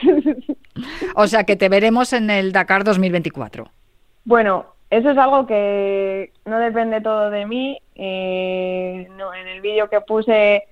o 1.15 1.27
sea, 1.27 1.45
que 1.45 1.55
te 1.55 1.69
veremos 1.69 2.11
en 2.11 2.29
el 2.29 2.51
Dakar 2.51 2.83
2024. 2.83 3.69
Bueno, 4.25 4.65
eso 4.89 5.11
es 5.11 5.17
algo 5.17 5.47
que 5.47 6.33
no 6.43 6.59
depende 6.59 6.99
todo 6.99 7.29
de 7.29 7.45
mí. 7.45 7.79
Eh, 7.95 9.07
no, 9.15 9.33
en 9.33 9.47
el 9.47 9.61
vídeo 9.61 9.89
que 9.89 10.01
puse 10.01 10.63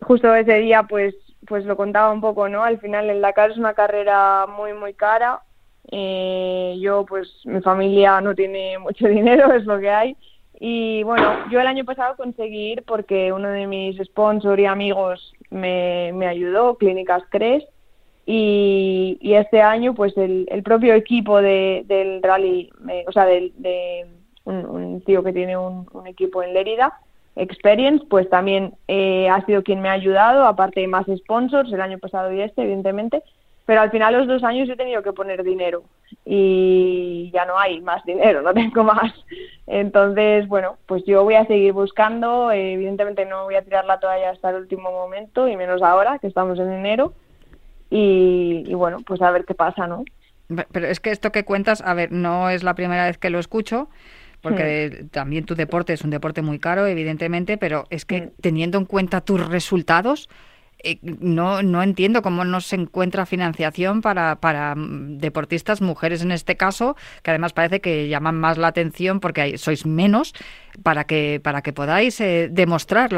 justo 0.00 0.32
ese 0.32 0.58
día, 0.58 0.84
pues, 0.84 1.16
pues 1.48 1.64
lo 1.64 1.76
contaba 1.76 2.12
un 2.12 2.20
poco, 2.20 2.48
¿no? 2.48 2.62
Al 2.62 2.78
final 2.78 3.10
el 3.10 3.20
Dakar 3.20 3.50
es 3.50 3.58
una 3.58 3.74
carrera 3.74 4.46
muy, 4.46 4.74
muy 4.74 4.94
cara 4.94 5.40
eh, 5.90 6.76
yo, 6.80 7.04
pues, 7.04 7.28
mi 7.44 7.60
familia 7.60 8.20
no 8.20 8.34
tiene 8.34 8.78
mucho 8.78 9.08
dinero, 9.08 9.52
es 9.52 9.64
lo 9.64 9.78
que 9.80 9.90
hay. 9.90 10.16
Y 10.60 11.02
bueno, 11.02 11.50
yo 11.50 11.60
el 11.60 11.66
año 11.66 11.84
pasado 11.84 12.16
conseguí 12.16 12.72
ir 12.72 12.84
porque 12.84 13.32
uno 13.32 13.48
de 13.48 13.66
mis 13.66 13.96
sponsors 13.98 14.60
y 14.60 14.66
amigos 14.66 15.32
me, 15.50 16.12
me 16.14 16.28
ayudó, 16.28 16.76
Clínicas 16.76 17.24
Cres. 17.30 17.64
Y, 18.24 19.18
este 19.22 19.60
año, 19.60 19.94
pues, 19.94 20.16
el, 20.16 20.46
el 20.48 20.62
propio 20.62 20.94
equipo 20.94 21.42
de, 21.42 21.84
del 21.86 22.22
rally, 22.22 22.70
o 23.08 23.12
sea, 23.12 23.26
de, 23.26 23.50
de 23.56 24.06
un, 24.44 25.02
tío 25.04 25.22
que 25.22 25.32
tiene 25.32 25.56
un, 25.56 25.86
equipo 26.06 26.42
en 26.42 26.54
Lérida, 26.54 26.98
Experience, 27.34 28.04
pues 28.10 28.28
también 28.28 28.74
eh, 28.88 29.28
ha 29.30 29.44
sido 29.46 29.62
quien 29.62 29.80
me 29.80 29.88
ha 29.88 29.92
ayudado, 29.92 30.44
aparte 30.44 30.80
de 30.80 30.86
más 30.86 31.06
sponsors, 31.16 31.72
el 31.72 31.80
año 31.80 31.98
pasado 31.98 32.32
y 32.32 32.42
este, 32.42 32.62
evidentemente 32.62 33.22
pero 33.66 33.80
al 33.80 33.90
final 33.90 34.14
los 34.14 34.26
dos 34.26 34.44
años 34.44 34.68
he 34.68 34.76
tenido 34.76 35.02
que 35.02 35.12
poner 35.12 35.42
dinero 35.42 35.84
y 36.24 37.30
ya 37.32 37.44
no 37.44 37.58
hay 37.58 37.80
más 37.80 38.04
dinero, 38.04 38.42
no 38.42 38.52
tengo 38.54 38.84
más. 38.84 39.12
Entonces, 39.66 40.48
bueno, 40.48 40.76
pues 40.86 41.04
yo 41.04 41.24
voy 41.24 41.34
a 41.34 41.46
seguir 41.46 41.72
buscando, 41.72 42.50
evidentemente 42.50 43.24
no 43.24 43.44
voy 43.44 43.54
a 43.54 43.62
tirar 43.62 43.84
la 43.84 44.00
toalla 44.00 44.30
hasta 44.30 44.50
el 44.50 44.56
último 44.56 44.90
momento 44.90 45.48
y 45.48 45.56
menos 45.56 45.82
ahora 45.82 46.18
que 46.18 46.26
estamos 46.26 46.58
en 46.58 46.72
enero 46.72 47.14
y, 47.94 48.72
bueno, 48.72 48.98
pues 49.06 49.20
a 49.20 49.30
ver 49.30 49.44
qué 49.44 49.54
pasa, 49.54 49.86
¿no? 49.86 50.04
Pero 50.72 50.86
es 50.86 50.98
que 50.98 51.10
esto 51.10 51.30
que 51.30 51.44
cuentas, 51.44 51.82
a 51.82 51.92
ver, 51.92 52.10
no 52.10 52.48
es 52.48 52.62
la 52.62 52.74
primera 52.74 53.06
vez 53.06 53.18
que 53.18 53.28
lo 53.28 53.38
escucho, 53.38 53.88
porque 54.40 55.06
también 55.10 55.44
tu 55.44 55.54
deporte 55.54 55.92
es 55.92 56.02
un 56.02 56.10
deporte 56.10 56.40
muy 56.40 56.58
caro, 56.58 56.86
evidentemente, 56.86 57.58
pero 57.58 57.84
es 57.90 58.06
que 58.06 58.32
teniendo 58.40 58.78
en 58.78 58.86
cuenta 58.86 59.20
tus 59.20 59.46
resultados, 59.46 60.28
eh, 60.82 60.98
no, 61.02 61.62
no 61.62 61.82
entiendo 61.82 62.22
cómo 62.22 62.44
no 62.44 62.60
se 62.60 62.76
encuentra 62.76 63.26
financiación 63.26 64.00
para, 64.02 64.36
para 64.36 64.74
mm, 64.74 65.18
deportistas 65.18 65.80
mujeres 65.80 66.22
en 66.22 66.32
este 66.32 66.56
caso, 66.56 66.96
que 67.22 67.30
además 67.30 67.52
parece 67.52 67.80
que 67.80 68.08
llaman 68.08 68.38
más 68.38 68.58
la 68.58 68.68
atención 68.68 69.20
porque 69.20 69.58
sois 69.58 69.86
menos 69.86 70.34
para 70.82 71.04
que 71.04 71.40
para 71.42 71.62
que 71.62 71.72
podáis 71.72 72.20
eh, 72.20 72.48
demostrar 72.50 73.10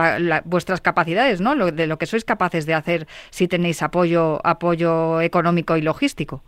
vuestras 0.44 0.81
capacidades, 0.81 1.40
¿no? 1.40 1.55
Lo, 1.55 1.70
de 1.70 1.87
lo 1.87 1.98
que 1.98 2.07
sois 2.07 2.24
capaces 2.24 2.66
de 2.66 2.74
hacer 2.74 3.07
si 3.31 3.48
tenéis 3.48 3.83
apoyo 3.83 4.40
apoyo 4.44 5.20
económico 5.20 5.77
y 5.77 5.83
logístico. 5.83 6.42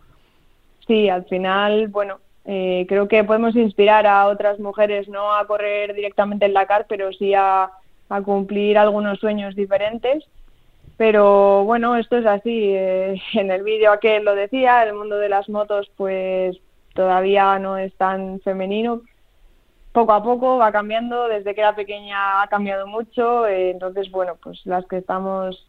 Sí, 0.87 1.09
al 1.09 1.25
final, 1.25 1.89
bueno, 1.89 2.19
eh, 2.49 2.85
creo 2.87 3.09
que 3.09 3.25
podemos 3.25 3.57
inspirar 3.57 4.07
a 4.07 4.25
otras 4.27 4.57
mujeres 4.57 5.09
no 5.09 5.35
a 5.35 5.45
correr 5.45 5.93
directamente 5.93 6.45
en 6.45 6.53
la 6.53 6.65
CAR, 6.65 6.85
pero 6.87 7.11
sí 7.11 7.33
a, 7.33 7.69
cumplir 8.23 8.77
algunos 8.77 9.19
sueños 9.19 9.53
diferentes. 9.53 10.23
Pero 10.97 11.63
bueno, 11.63 11.95
esto 11.95 12.17
es 12.17 12.25
así. 12.25 12.71
Eh, 12.73 13.21
en 13.33 13.51
el 13.51 13.63
vídeo 13.63 13.91
aquel 13.91 14.25
lo 14.25 14.35
decía, 14.35 14.83
el 14.83 14.93
mundo 14.93 15.17
de 15.17 15.29
las 15.29 15.47
motos 15.49 15.89
pues 15.95 16.57
todavía 16.93 17.57
no 17.59 17.77
es 17.77 17.95
tan 17.95 18.39
femenino. 18.41 19.01
Poco 19.91 20.13
a 20.13 20.23
poco 20.23 20.57
va 20.57 20.71
cambiando, 20.71 21.27
desde 21.27 21.55
que 21.55 21.61
era 21.61 21.75
pequeña 21.75 22.41
ha 22.41 22.47
cambiado 22.47 22.85
mucho, 22.85 23.47
eh, 23.47 23.71
entonces 23.71 24.11
bueno, 24.11 24.35
pues 24.41 24.63
las 24.65 24.85
que 24.85 24.97
estamos 24.97 25.65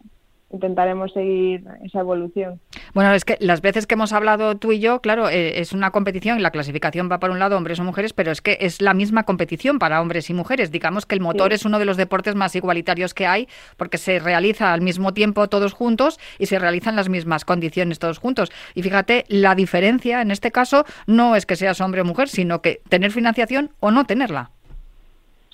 intentaremos 0.51 1.13
seguir 1.13 1.65
esa 1.85 2.01
evolución. 2.01 2.61
Bueno, 2.95 3.13
es 3.13 3.25
que 3.25 3.37
las 3.41 3.61
veces 3.61 3.87
que 3.87 3.95
hemos 3.95 4.13
hablado 4.13 4.57
tú 4.57 4.73
y 4.73 4.81
yo, 4.81 5.01
claro, 5.01 5.29
eh, 5.29 5.61
es 5.61 5.73
una 5.73 5.91
competición, 5.91 6.43
la 6.43 6.51
clasificación 6.51 7.11
va 7.11 7.21
por 7.21 7.31
un 7.31 7.39
lado 7.39 7.57
hombres 7.57 7.79
o 7.81 7.85
mujeres, 7.85 8.13
pero 8.13 8.31
es 8.31 8.41
que 8.41 8.57
es 8.61 8.81
la 8.81 8.95
misma 8.95 9.25
competición 9.25 9.79
para 9.79 10.01
hombres 10.01 10.31
y 10.31 10.35
mujeres. 10.35 10.71
Digamos 10.71 11.05
que 11.05 11.15
el 11.15 11.21
motor 11.21 11.53
es 11.53 11.65
uno 11.65 11.79
de 11.79 11.85
los 11.85 11.97
deportes 11.97 12.35
más 12.35 12.57
igualitarios 12.57 13.13
que 13.13 13.27
hay 13.27 13.49
porque 13.77 13.99
se 13.99 14.19
realiza 14.19 14.73
al 14.73 14.81
mismo 14.81 15.13
tiempo 15.13 15.49
todos 15.49 15.75
juntos 15.75 16.19
y 16.39 16.47
se 16.47 16.59
realizan 16.59 16.97
las 16.97 17.09
mismas 17.09 17.45
condiciones 17.45 17.99
todos 17.99 18.19
juntos. 18.19 18.51
Y 18.75 18.83
fíjate, 18.83 19.25
la 19.29 19.55
diferencia 19.55 20.23
en 20.23 20.31
este 20.31 20.51
caso 20.51 20.85
no 21.07 21.37
es 21.37 21.45
que 21.45 21.57
seas 21.57 21.81
hombre 21.81 22.01
o 22.01 22.05
mujer, 22.05 22.29
sino 22.29 22.63
que 22.63 22.81
tener 22.89 23.11
financiación 23.11 23.71
o 23.81 23.91
no 23.91 24.05
tenerla. 24.05 24.51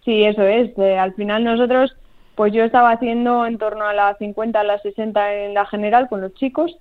Sí, 0.05 0.23
eso 0.25 0.43
es. 0.43 0.71
Eh, 0.79 0.99
al 0.99 1.15
final 1.15 1.45
nosotros 1.45 1.97
pues 2.35 2.53
yo 2.53 2.65
estaba 2.65 2.91
haciendo 2.91 3.47
en 3.47 3.59
torno 3.59 3.85
a 3.87 3.93
las 3.93 4.19
50, 4.19 4.59
a 4.59 4.65
las 4.65 4.83
60 4.83 5.35
en 5.35 5.55
la 5.55 5.67
general 5.67 6.09
con 6.09 6.21
los 6.21 6.35
chicos. 6.35 6.77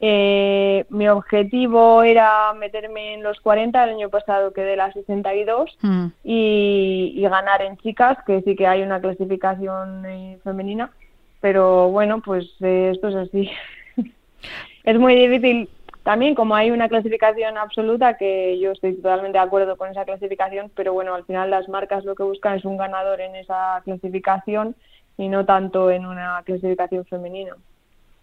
Eh, 0.00 0.84
mi 0.90 1.08
objetivo 1.08 2.04
era 2.04 2.52
meterme 2.52 3.14
en 3.14 3.22
los 3.24 3.40
40, 3.40 3.82
el 3.82 3.90
año 3.90 4.10
pasado 4.10 4.52
quedé 4.52 4.76
las 4.76 4.94
62 4.94 5.76
mm. 5.82 6.06
y, 6.22 7.14
y, 7.16 7.22
ganar 7.22 7.62
en 7.62 7.76
chicas, 7.78 8.16
que 8.24 8.42
sí 8.42 8.54
que 8.54 8.68
hay 8.68 8.82
una 8.82 9.00
clasificación 9.00 10.06
eh, 10.06 10.38
femenina, 10.44 10.92
pero 11.40 11.88
bueno, 11.88 12.22
pues 12.24 12.46
eh, 12.60 12.92
esto 12.94 13.08
es 13.08 13.16
así. 13.16 13.50
es 14.84 14.98
muy 15.00 15.16
difícil 15.16 15.68
también, 16.04 16.36
como 16.36 16.54
hay 16.54 16.70
una 16.70 16.88
clasificación 16.88 17.58
absoluta, 17.58 18.16
que 18.16 18.58
yo 18.60 18.72
estoy 18.72 18.94
totalmente 18.94 19.36
de 19.36 19.44
acuerdo 19.44 19.76
con 19.76 19.90
esa 19.90 20.04
clasificación, 20.04 20.70
pero 20.76 20.92
bueno, 20.92 21.14
al 21.14 21.24
final 21.24 21.50
las 21.50 21.68
marcas 21.68 22.04
lo 22.04 22.14
que 22.14 22.22
buscan 22.22 22.56
es 22.56 22.64
un 22.64 22.76
ganador 22.76 23.20
en 23.20 23.34
esa 23.34 23.82
clasificación 23.84 24.76
y 25.18 25.28
no 25.28 25.44
tanto 25.44 25.90
en 25.90 26.06
una 26.06 26.42
clasificación 26.44 27.04
femenina. 27.04 27.54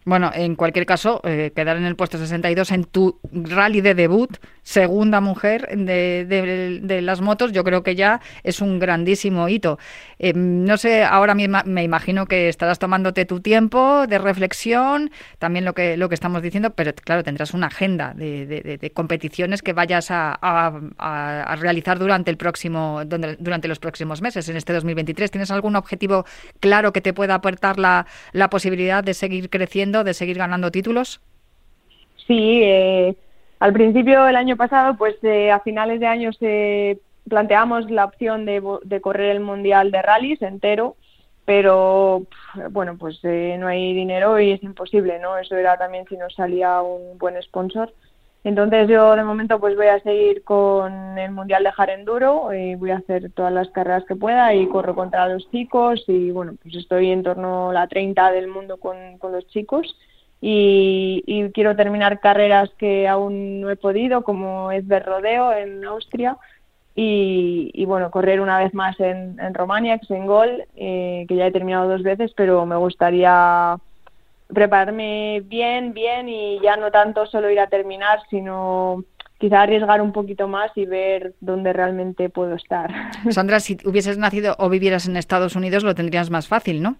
Bueno, 0.06 0.32
en 0.34 0.56
cualquier 0.56 0.86
caso, 0.86 1.20
eh, 1.24 1.52
quedar 1.56 1.78
en 1.78 1.86
el 1.86 1.96
puesto 1.96 2.18
62 2.18 2.72
en 2.72 2.86
tu 2.86 3.20
rally 3.32 3.82
de 3.82 3.96
debut, 3.96 4.38
segunda 4.66 5.22
mujer 5.22 5.70
de, 5.78 6.26
de, 6.82 7.02
las 7.02 7.22
motos, 7.22 7.54
yo 7.54 7.64
creo 7.64 7.84
que 7.84 7.96
ya 7.96 8.20
es 8.44 8.60
un 8.60 8.80
grandísimo 8.80 9.48
hito. 9.48 9.80
Eh, 10.20 10.34
no 10.36 10.76
sé, 10.76 11.04
ahora 11.04 11.34
mismo 11.36 11.60
me 11.66 11.84
imagino 11.84 12.26
que 12.26 12.50
estarás 12.50 12.78
tomándote 12.78 13.26
tu 13.26 13.40
tiempo 13.40 14.06
de 14.08 14.18
reflexión, 14.18 15.12
también 15.40 15.64
lo 15.64 15.74
que, 15.74 15.96
lo 15.96 16.10
que 16.10 16.16
estamos 16.16 16.42
diciendo, 16.42 16.72
pero 16.72 16.94
claro, 16.94 17.24
tendrás 17.24 17.54
una 17.54 17.68
agenda 17.68 18.14
de, 18.14 18.92
competiciones 18.94 19.62
que 19.62 19.72
vayas 19.72 20.12
a, 20.12 20.38
a, 20.42 21.56
realizar 21.56 21.98
durante, 21.98 22.30
el 22.32 22.38
próximo, 22.38 23.04
durante 23.06 23.68
los 23.70 23.80
próximos 23.80 24.22
meses, 24.22 24.50
en 24.50 24.58
este 24.58 24.74
2023. 24.74 25.32
¿Tienes 25.32 25.52
algún 25.52 25.78
objetivo 25.78 26.26
claro 26.60 26.92
que 26.92 27.02
te 27.02 27.14
pueda 27.14 27.36
aportar 27.36 27.80
la, 27.80 28.08
la 28.34 28.50
posibilidad 28.50 29.04
de 29.04 29.14
seguir 29.14 29.50
creciendo? 29.50 29.86
de 30.04 30.14
seguir 30.14 30.38
ganando 30.38 30.72
títulos? 30.72 31.22
Sí, 32.28 32.62
eh, 32.64 33.16
al 33.60 33.74
principio 33.74 34.24
del 34.24 34.36
año 34.36 34.58
pasado, 34.58 34.98
pues 34.98 35.16
eh, 35.24 35.52
a 35.52 35.60
finales 35.62 36.00
de 36.00 36.08
año 36.08 36.34
se 36.34 37.00
planteamos 37.28 37.90
la 37.90 38.06
opción 38.06 38.46
de, 38.46 38.62
correr 39.02 39.32
el 39.32 39.40
Mundial 39.40 39.92
de 39.92 40.02
Rallys 40.02 40.42
entero, 40.42 40.96
pero 41.46 42.24
bueno, 42.72 42.98
pues 42.98 43.20
eh, 43.24 43.56
no 43.60 43.68
hay 43.68 43.94
dinero 43.94 44.40
y 44.40 44.52
es 44.52 44.64
imposible, 44.64 45.20
¿no? 45.20 45.38
Eso 45.38 45.56
era 45.56 45.78
también 45.78 46.06
si 46.08 46.18
nos 46.18 46.34
salía 46.36 46.82
un 46.82 47.18
buen 47.18 47.42
sponsor. 47.42 47.94
Entonces 48.44 48.88
yo 48.88 49.16
de 49.16 49.24
momento 49.24 49.60
pues 49.60 49.76
voy 49.76 49.88
a 49.88 50.00
seguir 50.02 50.44
con 50.44 51.18
el 51.18 51.32
Mundial 51.32 51.64
de 51.64 51.72
Jarenduro 51.72 52.54
y 52.54 52.76
voy 52.76 52.92
a 52.92 52.98
hacer 52.98 53.32
todas 53.32 53.52
las 53.52 53.70
carreras 53.70 54.06
que 54.06 54.16
pueda 54.16 54.54
y 54.54 54.68
corro 54.68 54.94
contra 54.94 55.28
los 55.28 55.50
chicos 55.50 56.04
y 56.08 56.30
bueno, 56.30 56.54
pues 56.62 56.76
estoy 56.76 57.10
en 57.10 57.24
torno 57.24 57.72
a 57.72 57.74
la 57.74 57.88
30 57.88 58.32
del 58.32 58.48
mundo 58.48 58.78
con 58.78 59.18
los 59.32 59.48
chicos 59.48 59.96
y, 60.48 61.52
quiero 61.54 61.76
terminar 61.76 62.20
carreras 62.20 62.70
que 62.78 63.08
aún 63.08 63.62
no 63.62 63.72
he 63.72 63.76
podido 63.76 64.24
como 64.24 64.72
es 64.72 64.88
ver 64.88 65.04
rodeo 65.04 65.52
en 65.52 65.84
Austria 65.86 66.38
y, 66.98 67.84
bueno, 67.86 68.12
correr 68.12 68.40
una 68.40 68.60
vez 68.60 68.74
más 68.74 68.98
en, 69.00 69.38
en 69.40 69.54
Romania, 69.54 69.98
que 69.98 70.06
es 70.06 70.12
en 70.12 70.28
Gol, 70.28 70.64
eh, 70.76 71.26
que 71.28 71.36
ya 71.36 71.48
he 71.48 71.52
terminado 71.52 71.90
dos 71.90 72.04
veces, 72.04 72.32
pero 72.38 72.66
me 72.66 72.78
gustaría 72.78 73.76
prepararme 74.48 75.42
bien, 75.46 75.94
bien 75.94 76.30
y 76.30 76.60
ya 76.62 76.78
no 76.78 76.92
tanto 76.92 77.26
solo 77.26 77.50
ir 77.50 77.60
a 77.60 77.68
terminar, 77.68 78.20
sino 78.30 79.04
quizá 79.40 79.64
arriesgar 79.64 80.00
un 80.00 80.14
poquito 80.14 80.48
más 80.48 80.72
y 80.76 80.86
ver 80.86 81.34
dónde 81.42 81.74
realmente 81.74 82.30
puedo 82.30 82.54
estar. 82.54 82.94
Sandra, 83.32 83.60
si 83.60 83.78
hubieses 83.84 84.20
nacido 84.20 84.56
o 84.60 84.70
vivieras 84.70 85.08
en 85.08 85.18
Estados 85.18 85.56
Unidos 85.56 85.84
lo 85.84 85.96
tendrías 85.96 86.30
más 86.30 86.48
fácil, 86.48 86.84
¿no? 86.84 86.98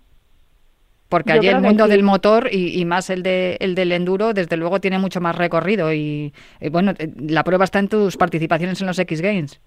Porque 1.10 1.34
allí 1.34 1.48
el 1.48 1.62
mundo 1.62 1.88
del 1.88 2.04
motor 2.04 2.50
y, 2.52 2.84
más 2.86 3.10
el, 3.10 3.22
de, 3.22 3.58
el 3.60 3.76
del 3.76 3.92
enduro, 3.92 4.34
desde 4.34 4.58
luego, 4.58 4.80
tiene 4.80 4.98
mucho 4.98 5.22
más 5.22 5.36
recorrido. 5.36 5.94
Y, 5.94 6.34
bueno, 6.72 6.94
eh, 6.98 7.12
la 7.18 7.44
prueba 7.44 7.64
está 7.64 7.80
en 7.80 7.90
tus 7.90 8.18
participaciones 8.18 8.82
en 8.82 8.88
los 8.88 8.98
X 8.98 9.22
Games. 9.22 9.62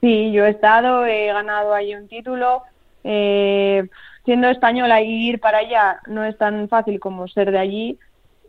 Sí, 0.00 0.32
yo 0.32 0.44
he 0.44 0.50
estado, 0.50 1.06
he 1.06 1.26
ganado 1.26 1.74
ahí 1.74 1.94
un 1.94 2.08
título. 2.08 2.62
Eh, 3.04 3.88
siendo 4.24 4.48
española 4.48 5.00
y 5.00 5.28
ir 5.28 5.40
para 5.40 5.58
allá 5.58 6.00
no 6.06 6.24
es 6.24 6.36
tan 6.36 6.68
fácil 6.68 7.00
como 7.00 7.26
ser 7.28 7.50
de 7.50 7.58
allí, 7.58 7.98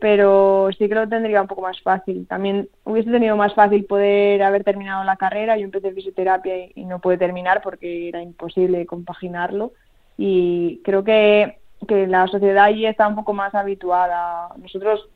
pero 0.02 0.68
sí 0.76 0.88
que 0.88 0.94
lo 0.94 1.08
tendría 1.08 1.40
un 1.40 1.48
poco 1.48 1.62
más 1.62 1.80
fácil. 1.80 2.26
También 2.26 2.68
hubiese 2.84 3.10
tenido 3.10 3.36
más 3.36 3.54
fácil 3.54 3.84
poder 3.84 4.42
haber 4.42 4.64
terminado 4.64 5.04
la 5.04 5.16
carrera. 5.16 5.56
Yo 5.56 5.64
empecé 5.64 5.92
fisioterapia 5.92 6.66
y, 6.74 6.84
no 6.84 6.98
pude 6.98 7.18
terminar 7.18 7.62
porque 7.62 8.08
era 8.08 8.20
imposible 8.20 8.84
compaginarlo. 8.84 9.72
Y 10.18 10.80
creo 10.84 11.04
que, 11.04 11.58
que 11.86 12.06
la 12.06 12.26
sociedad 12.28 12.64
allí 12.64 12.86
está 12.86 13.08
un 13.08 13.16
poco 13.16 13.32
más 13.32 13.54
habituada. 13.54 14.48
Nosotros 14.56 15.08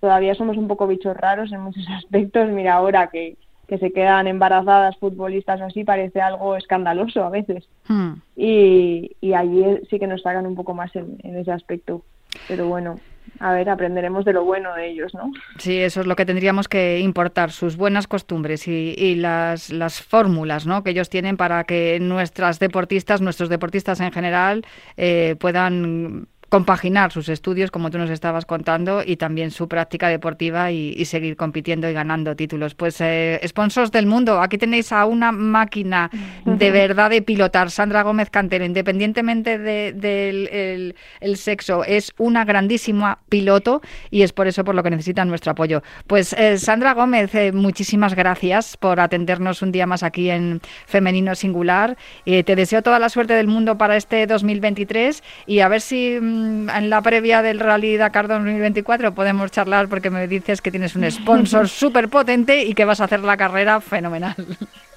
todavía 0.00 0.34
somos 0.34 0.56
un 0.56 0.68
poco 0.68 0.86
bichos 0.86 1.16
raros 1.16 1.52
en 1.52 1.60
muchos 1.60 1.86
aspectos. 1.96 2.48
Mira, 2.50 2.74
ahora 2.74 3.08
que, 3.08 3.36
que 3.68 3.78
se 3.78 3.92
quedan 3.92 4.26
embarazadas 4.26 4.96
futbolistas 4.98 5.60
o 5.60 5.64
así 5.64 5.84
parece 5.84 6.20
algo 6.20 6.56
escandaloso 6.56 7.24
a 7.24 7.30
veces. 7.30 7.68
Hmm. 7.86 8.14
Y, 8.36 9.16
y 9.20 9.34
allí 9.34 9.64
sí 9.88 9.98
que 9.98 10.06
nos 10.06 10.22
sacan 10.22 10.46
un 10.46 10.56
poco 10.56 10.74
más 10.74 10.94
en, 10.96 11.18
ese 11.22 11.52
aspecto. 11.52 12.02
Pero 12.48 12.68
bueno, 12.68 12.98
a 13.38 13.52
ver, 13.52 13.70
aprenderemos 13.70 14.24
de 14.24 14.34
lo 14.34 14.44
bueno 14.44 14.74
de 14.74 14.90
ellos, 14.90 15.14
¿no? 15.14 15.32
Sí, 15.58 15.78
eso 15.78 16.02
es 16.02 16.06
lo 16.06 16.14
que 16.14 16.26
tendríamos 16.26 16.68
que 16.68 17.00
importar, 17.00 17.50
sus 17.50 17.76
buenas 17.76 18.06
costumbres 18.06 18.68
y, 18.68 18.94
y 18.96 19.14
las, 19.14 19.70
las 19.70 20.02
fórmulas 20.02 20.66
¿no? 20.66 20.82
que 20.82 20.90
ellos 20.90 21.08
tienen 21.08 21.36
para 21.36 21.64
que 21.64 21.98
nuestras 22.00 22.58
deportistas, 22.58 23.20
nuestros 23.20 23.48
deportistas 23.48 24.00
en 24.00 24.12
general, 24.12 24.66
eh, 24.96 25.36
puedan 25.38 26.28
compaginar 26.50 27.12
sus 27.12 27.28
estudios, 27.28 27.70
como 27.70 27.90
tú 27.90 27.98
nos 27.98 28.10
estabas 28.10 28.44
contando, 28.44 29.02
y 29.06 29.16
también 29.16 29.52
su 29.52 29.68
práctica 29.68 30.08
deportiva 30.08 30.72
y, 30.72 31.04
seguir 31.04 31.36
compitiendo 31.36 31.88
y 31.88 31.92
ganando 31.92 32.36
títulos. 32.36 32.74
Pues 32.74 33.00
eh, 33.00 33.40
sponsors 33.46 33.90
del 33.90 34.06
mundo, 34.06 34.40
aquí 34.40 34.58
tenéis 34.58 34.92
a 34.92 35.06
una 35.06 35.32
máquina 35.32 36.10
de 36.44 36.70
verdad 36.70 37.10
de 37.10 37.22
pilotar, 37.22 37.70
Sandra 37.70 38.02
Gómez 38.02 38.30
Cantero, 38.30 38.64
independientemente 38.64 39.58
del 39.58 40.94
el, 41.20 41.36
sexo, 41.36 41.84
es 41.84 42.12
una 42.18 42.44
grandísima 42.44 43.20
piloto 43.28 43.80
y 44.10 44.22
es 44.22 44.32
por 44.32 44.48
eso 44.48 44.64
por 44.64 44.74
lo 44.74 44.82
que 44.82 44.90
necesitan 44.90 45.28
nuestro 45.28 45.52
apoyo. 45.52 45.82
Pues 46.06 46.32
eh, 46.32 46.58
Sandra 46.58 46.94
Gómez, 46.94 47.34
eh, 47.34 47.52
muchísimas 47.52 48.14
gracias 48.14 48.76
por 48.76 48.98
atendernos 48.98 49.62
un 49.62 49.70
día 49.70 49.86
más 49.86 50.02
aquí 50.02 50.30
en 50.30 50.60
Femenino 50.86 51.34
Singular. 51.36 51.96
te 52.24 52.56
deseo 52.56 52.82
toda 52.82 52.98
la 52.98 53.08
suerte 53.08 53.34
del 53.34 53.46
mundo 53.46 53.78
para 53.78 53.96
este 53.96 54.26
2023 54.26 55.22
y 55.46 55.60
a 55.60 55.68
ver 55.68 55.80
si 55.80 56.18
mm, 56.20 56.39
en 56.68 56.90
la 56.90 57.02
previa 57.02 57.42
del 57.42 57.60
Rally 57.60 57.96
Dakar 57.96 58.28
2024 58.28 59.12
podemos 59.14 59.50
charlar 59.50 59.88
porque 59.88 60.10
me 60.10 60.26
dices 60.26 60.60
que 60.60 60.70
tienes 60.70 60.96
un 60.96 61.10
sponsor 61.10 61.68
súper 61.68 62.08
potente 62.08 62.64
y 62.64 62.74
que 62.74 62.84
vas 62.84 63.00
a 63.00 63.04
hacer 63.04 63.20
la 63.20 63.36
carrera 63.36 63.80
fenomenal. 63.80 64.34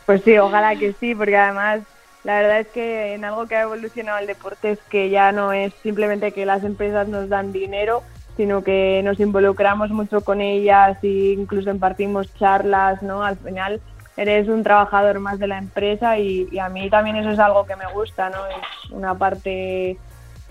Pues 0.06 0.22
sí, 0.24 0.38
ojalá 0.38 0.76
que 0.76 0.94
sí, 1.00 1.16
porque 1.16 1.38
además 1.38 1.82
la 2.24 2.36
verdad 2.40 2.60
es 2.62 2.68
que 2.68 3.14
en 3.14 3.26
algo 3.26 3.48
que 3.48 3.56
ha 3.56 3.64
evolucionado 3.64 4.20
el 4.20 4.28
deporte 4.28 4.72
es 4.72 4.80
que 4.90 5.10
ya 5.10 5.32
no 5.32 5.52
es 5.52 5.74
simplemente 5.84 6.32
que 6.32 6.46
las 6.46 6.64
empresas 6.64 7.08
nos 7.08 7.30
dan 7.30 7.52
dinero, 7.52 8.02
sino 8.38 8.64
que 8.64 9.02
nos 9.04 9.20
involucramos 9.20 9.92
mucho 9.92 10.22
con 10.22 10.42
ellas 10.42 10.98
e 11.04 11.36
incluso 11.38 11.70
impartimos 11.70 12.34
charlas, 12.36 13.04
¿no? 13.04 13.24
Al 13.24 13.38
final 13.38 13.82
eres 14.16 14.48
un 14.48 14.64
trabajador 14.64 15.20
más 15.20 15.40
de 15.40 15.48
la 15.48 15.58
empresa 15.58 16.18
y, 16.18 16.58
a 16.58 16.70
mí 16.70 16.90
también 16.90 17.18
eso 17.18 17.32
es 17.32 17.40
algo 17.40 17.66
que 17.66 17.76
me 17.76 17.88
gusta, 17.88 18.30
¿no? 18.30 18.46
Es 18.48 18.92
una 18.92 19.16
parte 19.16 19.98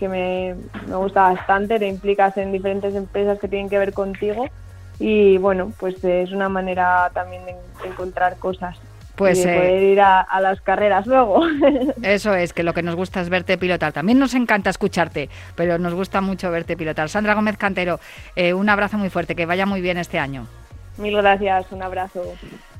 que 0.03 0.09
me, 0.09 0.55
me 0.85 0.95
gusta 0.97 1.21
bastante, 1.31 1.79
te 1.79 1.87
implicas 1.87 2.35
en 2.35 2.51
diferentes 2.51 2.93
empresas 2.93 3.39
que 3.39 3.47
tienen 3.47 3.69
que 3.69 3.77
ver 3.77 3.93
contigo 3.93 4.47
y 4.99 5.37
bueno, 5.37 5.71
pues 5.79 6.03
es 6.03 6.33
una 6.33 6.49
manera 6.49 7.09
también 7.13 7.45
de 7.45 7.55
encontrar 7.87 8.35
cosas 8.35 8.77
pues 9.15 9.39
y 9.39 9.43
poder 9.43 9.83
ir 9.83 10.01
a, 10.01 10.27
las 10.41 10.59
carreras 10.59 11.07
luego. 11.07 11.41
Eso 12.01 12.33
es, 12.33 12.51
que 12.51 12.63
lo 12.63 12.73
que 12.73 12.83
nos 12.83 12.95
gusta 12.95 13.21
es 13.21 13.29
verte 13.29 13.57
pilotar. 13.57 13.93
También 13.93 14.19
nos 14.19 14.33
encanta 14.33 14.69
escucharte, 14.69 15.29
pero 15.55 15.77
nos 15.77 15.93
gusta 15.93 16.19
mucho 16.19 16.51
verte 16.51 16.75
pilotar. 16.75 17.07
Sandra 17.07 17.33
Gómez 17.33 17.55
Cantero, 17.55 18.01
eh, 18.35 18.53
un 18.53 18.67
abrazo 18.67 18.97
muy 18.97 19.09
fuerte, 19.09 19.35
que 19.35 19.45
vaya 19.45 19.65
muy 19.65 19.79
bien 19.79 19.97
este 19.97 20.19
año. 20.19 20.47
Mil 20.97 21.15
gracias, 21.17 21.65
un 21.71 21.81
abrazo. 21.81 22.23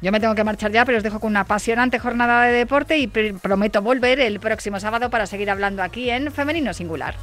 Yo 0.01 0.11
me 0.11 0.19
tengo 0.19 0.35
que 0.35 0.43
marchar 0.43 0.71
ya, 0.71 0.85
pero 0.85 0.97
os 0.97 1.03
dejo 1.03 1.19
con 1.19 1.31
una 1.31 1.41
apasionante 1.41 1.97
jornada 1.97 2.43
de 2.43 2.53
deporte 2.53 2.97
y 2.97 3.07
prometo 3.07 3.81
volver 3.81 4.19
el 4.19 4.39
próximo 4.39 4.79
sábado 4.79 5.09
para 5.09 5.25
seguir 5.25 5.49
hablando 5.49 5.81
aquí 5.81 6.09
en 6.09 6.31
Femenino 6.31 6.73
Singular. 6.73 7.15